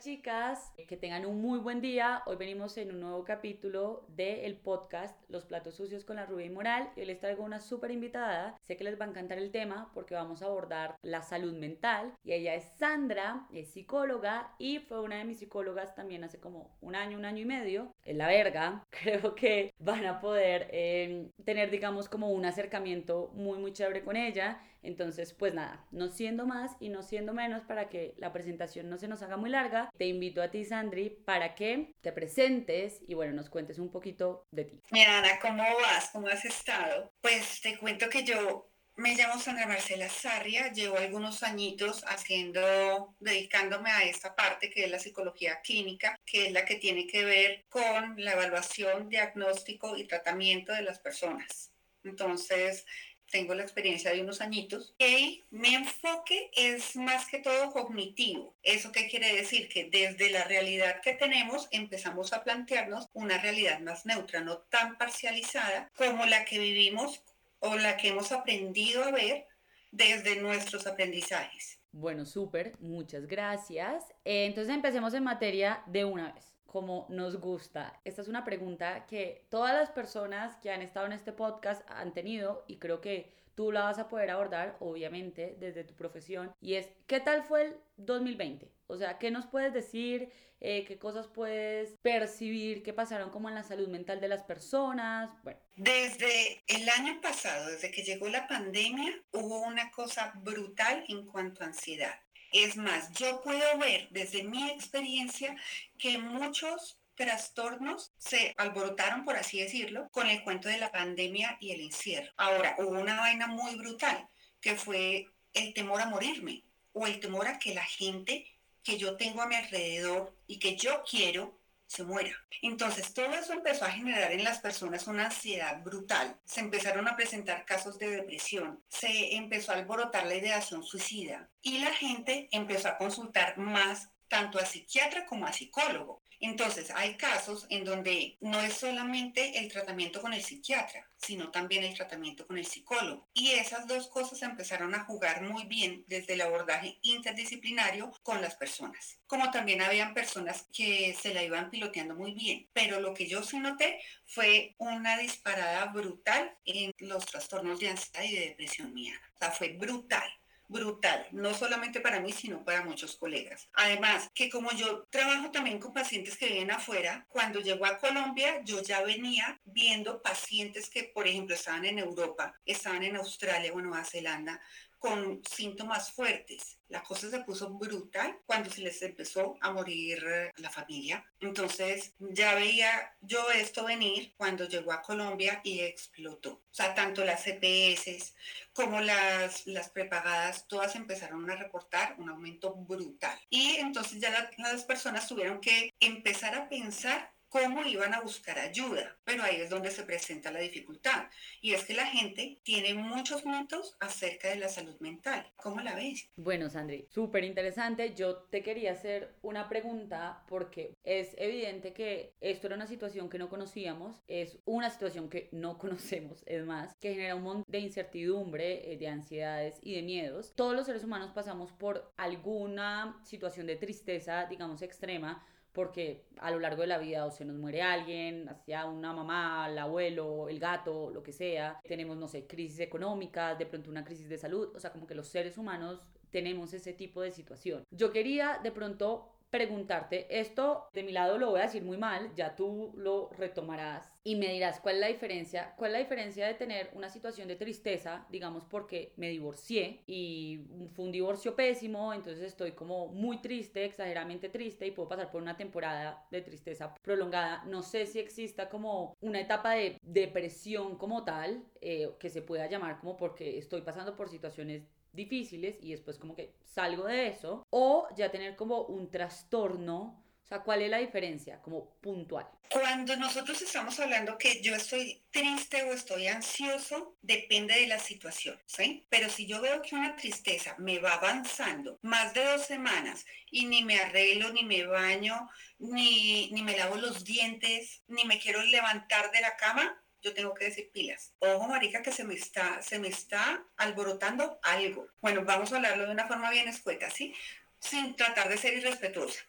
Chicas, 0.00 0.72
que 0.86 0.96
tengan 0.96 1.26
un 1.26 1.42
muy 1.42 1.58
buen 1.58 1.80
día. 1.80 2.22
Hoy 2.26 2.36
venimos 2.36 2.76
en 2.78 2.90
un 2.90 3.00
nuevo 3.00 3.24
capítulo 3.24 4.06
del 4.08 4.56
podcast 4.56 5.18
Los 5.28 5.44
platos 5.44 5.74
sucios 5.74 6.04
con 6.04 6.16
la 6.16 6.26
rubia 6.26 6.46
y 6.46 6.50
moral. 6.50 6.90
Y 6.94 7.04
les 7.04 7.18
traigo 7.18 7.42
una 7.42 7.58
súper 7.58 7.90
invitada. 7.90 8.56
Sé 8.66 8.76
que 8.76 8.84
les 8.84 9.00
va 9.00 9.06
a 9.06 9.08
encantar 9.08 9.38
el 9.38 9.50
tema 9.50 9.90
porque 9.94 10.14
vamos 10.14 10.42
a 10.42 10.46
abordar 10.46 10.96
la 11.02 11.22
salud 11.22 11.52
mental. 11.52 12.14
Y 12.22 12.32
ella 12.32 12.54
es 12.54 12.64
Sandra, 12.78 13.48
es 13.52 13.70
psicóloga 13.70 14.54
y 14.58 14.78
fue 14.78 15.00
una 15.00 15.16
de 15.16 15.24
mis 15.24 15.40
psicólogas 15.40 15.96
también 15.96 16.22
hace 16.22 16.38
como 16.38 16.76
un 16.80 16.94
año, 16.94 17.18
un 17.18 17.24
año 17.24 17.42
y 17.42 17.46
medio. 17.46 17.92
En 18.04 18.18
la 18.18 18.28
verga, 18.28 18.84
creo 18.90 19.34
que 19.34 19.74
van 19.80 20.06
a 20.06 20.20
poder 20.20 20.68
eh, 20.70 21.28
tener, 21.44 21.70
digamos, 21.70 22.08
como 22.08 22.30
un 22.30 22.44
acercamiento 22.44 23.32
muy, 23.34 23.58
muy 23.58 23.72
chévere 23.72 24.04
con 24.04 24.16
ella. 24.16 24.60
Entonces, 24.82 25.34
pues 25.34 25.54
nada, 25.54 25.86
no 25.90 26.08
siendo 26.08 26.46
más 26.46 26.72
y 26.80 26.88
no 26.88 27.02
siendo 27.02 27.32
menos 27.32 27.64
para 27.64 27.88
que 27.88 28.14
la 28.16 28.32
presentación 28.32 28.88
no 28.88 28.98
se 28.98 29.08
nos 29.08 29.22
haga 29.22 29.36
muy 29.36 29.50
larga, 29.50 29.90
te 29.96 30.06
invito 30.06 30.42
a 30.42 30.50
ti, 30.50 30.64
Sandri, 30.64 31.10
para 31.10 31.54
que 31.54 31.94
te 32.00 32.12
presentes 32.12 33.00
y 33.06 33.14
bueno, 33.14 33.32
nos 33.32 33.50
cuentes 33.50 33.78
un 33.78 33.90
poquito 33.90 34.46
de 34.50 34.64
ti. 34.64 34.82
Mi 34.90 35.02
Ana, 35.02 35.38
¿cómo 35.40 35.62
vas? 35.62 36.10
¿Cómo 36.12 36.28
has 36.28 36.44
estado? 36.44 37.12
Pues 37.20 37.60
te 37.60 37.76
cuento 37.76 38.08
que 38.08 38.24
yo 38.24 38.70
me 38.98 39.14
llamo 39.14 39.38
Sandra 39.38 39.68
Marcela 39.68 40.08
Sarria, 40.08 40.72
llevo 40.72 40.96
algunos 40.96 41.44
añitos 41.44 42.02
haciendo, 42.08 43.14
dedicándome 43.20 43.90
a 43.90 44.02
esta 44.02 44.34
parte 44.34 44.70
que 44.70 44.84
es 44.84 44.90
la 44.90 44.98
psicología 44.98 45.60
clínica, 45.60 46.18
que 46.26 46.46
es 46.46 46.52
la 46.52 46.64
que 46.64 46.74
tiene 46.76 47.06
que 47.06 47.24
ver 47.24 47.64
con 47.68 48.14
la 48.16 48.32
evaluación, 48.32 49.08
diagnóstico 49.08 49.96
y 49.96 50.08
tratamiento 50.08 50.72
de 50.72 50.82
las 50.82 50.98
personas. 50.98 51.72
Entonces, 52.02 52.84
tengo 53.30 53.54
la 53.54 53.62
experiencia 53.62 54.12
de 54.12 54.20
unos 54.20 54.40
añitos 54.40 54.94
y 54.98 55.44
mi 55.50 55.74
enfoque 55.74 56.50
es 56.56 56.96
más 56.96 57.26
que 57.26 57.38
todo 57.38 57.70
cognitivo. 57.70 58.54
¿Eso 58.62 58.92
qué 58.92 59.08
quiere 59.08 59.34
decir? 59.34 59.68
Que 59.68 59.88
desde 59.90 60.30
la 60.30 60.44
realidad 60.44 61.00
que 61.02 61.14
tenemos 61.14 61.68
empezamos 61.70 62.32
a 62.32 62.44
plantearnos 62.44 63.08
una 63.12 63.38
realidad 63.38 63.80
más 63.80 64.06
neutra, 64.06 64.40
no 64.40 64.58
tan 64.58 64.96
parcializada 64.98 65.90
como 65.96 66.26
la 66.26 66.44
que 66.44 66.58
vivimos 66.58 67.22
o 67.60 67.76
la 67.76 67.96
que 67.96 68.08
hemos 68.08 68.32
aprendido 68.32 69.04
a 69.04 69.10
ver 69.10 69.46
desde 69.90 70.36
nuestros 70.36 70.86
aprendizajes. 70.86 71.80
Bueno, 71.92 72.26
súper, 72.26 72.78
muchas 72.80 73.26
gracias. 73.26 74.04
Eh, 74.24 74.46
entonces 74.46 74.74
empecemos 74.74 75.14
en 75.14 75.24
materia 75.24 75.82
de 75.86 76.04
una 76.04 76.32
vez 76.32 76.57
como 76.68 77.06
nos 77.08 77.40
gusta? 77.40 77.98
Esta 78.04 78.22
es 78.22 78.28
una 78.28 78.44
pregunta 78.44 79.06
que 79.06 79.46
todas 79.48 79.74
las 79.74 79.90
personas 79.90 80.54
que 80.56 80.70
han 80.70 80.82
estado 80.82 81.06
en 81.06 81.12
este 81.12 81.32
podcast 81.32 81.82
han 81.90 82.12
tenido 82.12 82.64
y 82.68 82.76
creo 82.76 83.00
que 83.00 83.32
tú 83.54 83.72
la 83.72 83.84
vas 83.84 83.98
a 83.98 84.06
poder 84.06 84.30
abordar, 84.30 84.76
obviamente, 84.78 85.56
desde 85.58 85.82
tu 85.82 85.94
profesión. 85.94 86.52
Y 86.60 86.74
es, 86.74 86.88
¿qué 87.06 87.20
tal 87.20 87.42
fue 87.42 87.64
el 87.64 87.76
2020? 87.96 88.70
O 88.86 88.96
sea, 88.96 89.18
¿qué 89.18 89.30
nos 89.30 89.46
puedes 89.46 89.72
decir? 89.72 90.30
Eh, 90.60 90.84
¿Qué 90.84 90.98
cosas 90.98 91.26
puedes 91.26 91.96
percibir 92.02 92.82
que 92.82 92.92
pasaron 92.92 93.30
como 93.30 93.48
en 93.48 93.54
la 93.54 93.62
salud 93.62 93.88
mental 93.88 94.20
de 94.20 94.28
las 94.28 94.42
personas? 94.42 95.30
Bueno. 95.42 95.58
Desde 95.76 96.62
el 96.66 96.88
año 96.88 97.20
pasado, 97.20 97.70
desde 97.70 97.90
que 97.90 98.02
llegó 98.02 98.28
la 98.28 98.46
pandemia, 98.46 99.12
hubo 99.32 99.62
una 99.62 99.90
cosa 99.90 100.32
brutal 100.36 101.04
en 101.08 101.26
cuanto 101.26 101.62
a 101.62 101.68
ansiedad. 101.68 102.14
Es 102.52 102.76
más, 102.76 103.12
yo 103.12 103.40
puedo 103.42 103.78
ver 103.78 104.08
desde 104.10 104.42
mi 104.42 104.70
experiencia 104.70 105.56
que 105.98 106.18
muchos 106.18 106.98
trastornos 107.14 108.12
se 108.16 108.54
alborotaron, 108.56 109.24
por 109.24 109.36
así 109.36 109.60
decirlo, 109.60 110.08
con 110.10 110.28
el 110.28 110.42
cuento 110.44 110.68
de 110.68 110.78
la 110.78 110.92
pandemia 110.92 111.58
y 111.60 111.72
el 111.72 111.80
encierro. 111.80 112.32
Ahora, 112.36 112.76
hubo 112.78 112.90
una 112.90 113.18
vaina 113.18 113.48
muy 113.48 113.74
brutal, 113.74 114.28
que 114.60 114.76
fue 114.76 115.26
el 115.52 115.74
temor 115.74 116.00
a 116.00 116.06
morirme 116.06 116.62
o 116.92 117.06
el 117.06 117.20
temor 117.20 117.48
a 117.48 117.58
que 117.58 117.74
la 117.74 117.84
gente 117.84 118.46
que 118.82 118.96
yo 118.96 119.16
tengo 119.16 119.42
a 119.42 119.46
mi 119.46 119.56
alrededor 119.56 120.34
y 120.46 120.58
que 120.58 120.76
yo 120.76 121.02
quiero 121.08 121.57
se 121.88 122.04
muera. 122.04 122.30
Entonces, 122.62 123.12
todo 123.12 123.32
eso 123.32 123.52
empezó 123.52 123.84
a 123.84 123.90
generar 123.90 124.30
en 124.30 124.44
las 124.44 124.60
personas 124.60 125.06
una 125.06 125.26
ansiedad 125.26 125.82
brutal. 125.82 126.38
Se 126.44 126.60
empezaron 126.60 127.08
a 127.08 127.16
presentar 127.16 127.64
casos 127.64 127.98
de 127.98 128.10
depresión, 128.10 128.80
se 128.88 129.34
empezó 129.34 129.72
a 129.72 129.76
alborotar 129.76 130.26
la 130.26 130.36
ideación 130.36 130.84
suicida 130.84 131.48
y 131.62 131.78
la 131.78 131.92
gente 131.92 132.48
empezó 132.52 132.88
a 132.88 132.98
consultar 132.98 133.58
más 133.58 134.10
tanto 134.28 134.58
a 134.58 134.66
psiquiatra 134.66 135.26
como 135.26 135.46
a 135.46 135.52
psicólogo. 135.52 136.22
Entonces, 136.40 136.90
hay 136.94 137.16
casos 137.16 137.66
en 137.68 137.84
donde 137.84 138.36
no 138.40 138.60
es 138.60 138.74
solamente 138.74 139.58
el 139.58 139.70
tratamiento 139.70 140.20
con 140.20 140.32
el 140.32 140.42
psiquiatra, 140.42 141.08
sino 141.16 141.50
también 141.50 141.84
el 141.84 141.94
tratamiento 141.94 142.46
con 142.46 142.58
el 142.58 142.66
psicólogo. 142.66 143.28
Y 143.34 143.50
esas 143.50 143.86
dos 143.86 144.08
cosas 144.08 144.42
empezaron 144.42 144.94
a 144.94 145.04
jugar 145.04 145.42
muy 145.42 145.64
bien 145.64 146.04
desde 146.06 146.34
el 146.34 146.40
abordaje 146.40 146.98
interdisciplinario 147.02 148.12
con 148.22 148.40
las 148.40 148.54
personas. 148.54 149.18
Como 149.26 149.50
también 149.50 149.82
habían 149.82 150.14
personas 150.14 150.66
que 150.72 151.16
se 151.20 151.34
la 151.34 151.42
iban 151.42 151.70
piloteando 151.70 152.14
muy 152.14 152.32
bien. 152.32 152.68
Pero 152.72 153.00
lo 153.00 153.14
que 153.14 153.26
yo 153.26 153.42
sí 153.42 153.58
noté 153.58 154.00
fue 154.26 154.74
una 154.78 155.18
disparada 155.18 155.86
brutal 155.86 156.56
en 156.64 156.92
los 156.98 157.26
trastornos 157.26 157.80
de 157.80 157.88
ansiedad 157.88 158.24
y 158.24 158.34
de 158.34 158.46
depresión 158.48 158.94
mía. 158.94 159.20
O 159.34 159.38
sea, 159.38 159.50
fue 159.50 159.70
brutal 159.70 160.28
brutal, 160.68 161.26
no 161.32 161.54
solamente 161.54 162.00
para 162.00 162.20
mí, 162.20 162.32
sino 162.32 162.64
para 162.64 162.84
muchos 162.84 163.16
colegas. 163.16 163.68
Además, 163.72 164.30
que 164.34 164.50
como 164.50 164.70
yo 164.72 165.04
trabajo 165.10 165.50
también 165.50 165.78
con 165.78 165.92
pacientes 165.92 166.36
que 166.36 166.46
viven 166.46 166.70
afuera, 166.70 167.26
cuando 167.28 167.60
llegó 167.60 167.86
a 167.86 167.98
Colombia, 167.98 168.60
yo 168.64 168.82
ya 168.82 169.02
venía 169.02 169.58
viendo 169.64 170.22
pacientes 170.22 170.90
que, 170.90 171.04
por 171.04 171.26
ejemplo, 171.26 171.54
estaban 171.54 171.86
en 171.86 171.98
Europa, 171.98 172.54
estaban 172.66 173.02
en 173.02 173.16
Australia 173.16 173.72
o 173.72 173.80
Nueva 173.80 174.04
Zelanda, 174.04 174.60
con 174.98 175.42
síntomas 175.44 176.12
fuertes. 176.12 176.78
La 176.88 177.02
cosa 177.02 177.30
se 177.30 177.40
puso 177.40 177.70
brutal 177.70 178.38
cuando 178.46 178.70
se 178.70 178.80
les 178.80 179.00
empezó 179.02 179.56
a 179.60 179.72
morir 179.72 180.24
eh, 180.26 180.52
la 180.56 180.70
familia. 180.70 181.24
Entonces 181.40 182.14
ya 182.18 182.54
veía 182.54 183.14
yo 183.20 183.50
esto 183.50 183.84
venir 183.84 184.34
cuando 184.36 184.66
llegó 184.66 184.92
a 184.92 185.02
Colombia 185.02 185.60
y 185.64 185.80
explotó. 185.80 186.50
O 186.50 186.74
sea, 186.74 186.94
tanto 186.94 187.24
las 187.24 187.44
CPS 187.44 188.34
como 188.72 189.00
las, 189.00 189.66
las 189.66 189.90
prepagadas, 189.90 190.66
todas 190.66 190.96
empezaron 190.96 191.48
a 191.50 191.56
reportar 191.56 192.16
un 192.18 192.30
aumento 192.30 192.74
brutal. 192.74 193.38
Y 193.50 193.76
entonces 193.76 194.20
ya 194.20 194.50
las 194.56 194.84
personas 194.84 195.28
tuvieron 195.28 195.60
que 195.60 195.92
empezar 196.00 196.54
a 196.54 196.68
pensar 196.68 197.32
cómo 197.48 197.84
iban 197.84 198.14
a 198.14 198.20
buscar 198.20 198.58
ayuda, 198.58 199.16
pero 199.24 199.42
ahí 199.42 199.56
es 199.56 199.70
donde 199.70 199.90
se 199.90 200.04
presenta 200.04 200.50
la 200.50 200.60
dificultad. 200.60 201.28
Y 201.60 201.72
es 201.72 201.84
que 201.84 201.94
la 201.94 202.06
gente 202.06 202.58
tiene 202.62 202.94
muchos 202.94 203.44
mitos 203.44 203.96
acerca 204.00 204.48
de 204.48 204.56
la 204.56 204.68
salud 204.68 204.98
mental. 205.00 205.46
¿Cómo 205.56 205.80
la 205.80 205.94
ves? 205.94 206.28
Bueno, 206.36 206.70
Sandri, 206.70 207.06
súper 207.10 207.44
interesante. 207.44 208.14
Yo 208.14 208.36
te 208.36 208.62
quería 208.62 208.92
hacer 208.92 209.34
una 209.42 209.68
pregunta 209.68 210.44
porque 210.48 210.96
es 211.04 211.34
evidente 211.38 211.92
que 211.92 212.34
esto 212.40 212.66
era 212.66 212.76
una 212.76 212.86
situación 212.86 213.28
que 213.28 213.38
no 213.38 213.48
conocíamos, 213.48 214.22
es 214.28 214.58
una 214.64 214.90
situación 214.90 215.28
que 215.28 215.48
no 215.52 215.78
conocemos, 215.78 216.42
es 216.46 216.64
más, 216.64 216.94
que 217.00 217.14
genera 217.14 217.34
un 217.34 217.42
montón 217.42 217.64
de 217.68 217.78
incertidumbre, 217.78 218.92
eh, 218.92 218.96
de 218.96 219.08
ansiedades 219.08 219.78
y 219.82 219.94
de 219.94 220.02
miedos. 220.02 220.52
Todos 220.54 220.74
los 220.74 220.86
seres 220.86 221.04
humanos 221.04 221.32
pasamos 221.34 221.72
por 221.72 222.12
alguna 222.16 223.20
situación 223.24 223.66
de 223.66 223.76
tristeza, 223.76 224.46
digamos, 224.46 224.82
extrema 224.82 225.44
porque 225.78 226.24
a 226.40 226.50
lo 226.50 226.58
largo 226.58 226.82
de 226.82 226.88
la 226.88 226.98
vida 226.98 227.24
o 227.24 227.30
se 227.30 227.44
nos 227.44 227.56
muere 227.56 227.82
alguien, 227.82 228.48
hacia 228.48 228.84
una 228.84 229.12
mamá, 229.12 229.68
el 229.70 229.78
abuelo, 229.78 230.48
el 230.48 230.58
gato, 230.58 231.08
lo 231.12 231.22
que 231.22 231.30
sea, 231.30 231.78
tenemos, 231.86 232.16
no 232.16 232.26
sé, 232.26 232.48
crisis 232.48 232.80
económicas, 232.80 233.56
de 233.56 233.64
pronto 233.64 233.88
una 233.88 234.04
crisis 234.04 234.28
de 234.28 234.38
salud, 234.38 234.74
o 234.74 234.80
sea, 234.80 234.90
como 234.90 235.06
que 235.06 235.14
los 235.14 235.28
seres 235.28 235.56
humanos 235.56 236.02
tenemos 236.30 236.72
ese 236.72 236.94
tipo 236.94 237.22
de 237.22 237.30
situación. 237.30 237.84
Yo 237.92 238.10
quería 238.10 238.58
de 238.60 238.72
pronto 238.72 239.37
preguntarte, 239.50 240.26
esto 240.40 240.88
de 240.92 241.02
mi 241.02 241.12
lado 241.12 241.38
lo 241.38 241.50
voy 241.50 241.60
a 241.60 241.64
decir 241.64 241.82
muy 241.82 241.96
mal, 241.96 242.32
ya 242.34 242.54
tú 242.54 242.92
lo 242.96 243.30
retomarás 243.30 244.10
y 244.24 244.36
me 244.36 244.52
dirás 244.52 244.80
cuál 244.80 244.96
es 244.96 245.00
la 245.00 245.06
diferencia, 245.06 245.74
cuál 245.76 245.90
es 245.90 245.92
la 245.94 245.98
diferencia 246.00 246.46
de 246.46 246.54
tener 246.54 246.90
una 246.92 247.08
situación 247.08 247.48
de 247.48 247.56
tristeza, 247.56 248.26
digamos 248.30 248.64
porque 248.64 249.12
me 249.16 249.30
divorcié 249.30 250.02
y 250.06 250.66
fue 250.94 251.06
un 251.06 251.12
divorcio 251.12 251.56
pésimo, 251.56 252.12
entonces 252.12 252.44
estoy 252.44 252.72
como 252.72 253.08
muy 253.08 253.40
triste, 253.40 253.84
exageradamente 253.84 254.50
triste 254.50 254.86
y 254.86 254.90
puedo 254.90 255.08
pasar 255.08 255.30
por 255.30 255.40
una 255.40 255.56
temporada 255.56 256.26
de 256.30 256.42
tristeza 256.42 256.94
prolongada. 257.02 257.64
No 257.64 257.82
sé 257.82 258.06
si 258.06 258.18
exista 258.18 258.68
como 258.68 259.16
una 259.20 259.40
etapa 259.40 259.72
de 259.72 259.98
depresión 260.02 260.96
como 260.98 261.24
tal, 261.24 261.64
eh, 261.80 262.10
que 262.18 262.28
se 262.28 262.42
pueda 262.42 262.66
llamar 262.66 262.98
como 263.00 263.16
porque 263.16 263.58
estoy 263.58 263.80
pasando 263.82 264.16
por 264.16 264.28
situaciones 264.28 264.97
difíciles 265.12 265.78
y 265.80 265.92
después 265.92 266.18
como 266.18 266.34
que 266.34 266.54
salgo 266.64 267.04
de 267.04 267.28
eso, 267.28 267.66
o 267.70 268.08
ya 268.16 268.30
tener 268.30 268.56
como 268.56 268.82
un 268.82 269.10
trastorno, 269.10 270.24
o 270.44 270.46
sea, 270.48 270.62
¿cuál 270.62 270.80
es 270.80 270.90
la 270.90 270.98
diferencia 270.98 271.60
como 271.60 271.96
puntual? 272.00 272.46
Cuando 272.70 273.16
nosotros 273.16 273.60
estamos 273.60 273.98
hablando 274.00 274.38
que 274.38 274.62
yo 274.62 274.74
estoy 274.74 275.22
triste 275.30 275.82
o 275.82 275.92
estoy 275.92 276.26
ansioso, 276.26 277.16
depende 277.20 277.74
de 277.74 277.86
la 277.86 277.98
situación, 277.98 278.58
¿sí? 278.66 279.06
Pero 279.10 279.28
si 279.28 279.46
yo 279.46 279.60
veo 279.60 279.82
que 279.82 279.94
una 279.94 280.16
tristeza 280.16 280.74
me 280.78 280.98
va 280.98 281.14
avanzando 281.14 281.98
más 282.02 282.32
de 282.32 282.44
dos 282.44 282.62
semanas 282.62 283.26
y 283.50 283.66
ni 283.66 283.84
me 283.84 283.98
arreglo, 283.98 284.50
ni 284.52 284.64
me 284.64 284.86
baño, 284.86 285.48
ni, 285.78 286.50
ni 286.50 286.62
me 286.62 286.76
lavo 286.76 286.96
los 286.96 287.24
dientes, 287.24 288.02
ni 288.06 288.24
me 288.24 288.38
quiero 288.38 288.62
levantar 288.62 289.30
de 289.30 289.40
la 289.40 289.56
cama, 289.56 290.02
yo 290.22 290.34
tengo 290.34 290.54
que 290.54 290.66
decir 290.66 290.90
pilas. 290.92 291.32
Ojo, 291.38 291.68
marica, 291.68 292.02
que 292.02 292.12
se 292.12 292.24
me 292.24 292.34
está, 292.34 292.82
se 292.82 292.98
me 292.98 293.08
está 293.08 293.64
alborotando 293.76 294.58
algo. 294.62 295.08
Bueno, 295.20 295.44
vamos 295.44 295.72
a 295.72 295.76
hablarlo 295.76 296.06
de 296.06 296.12
una 296.12 296.26
forma 296.26 296.50
bien 296.50 296.68
escueta, 296.68 297.10
¿sí? 297.10 297.34
sin 297.80 298.16
tratar 298.16 298.48
de 298.48 298.58
ser 298.58 298.74
irrespetuosa. 298.74 299.40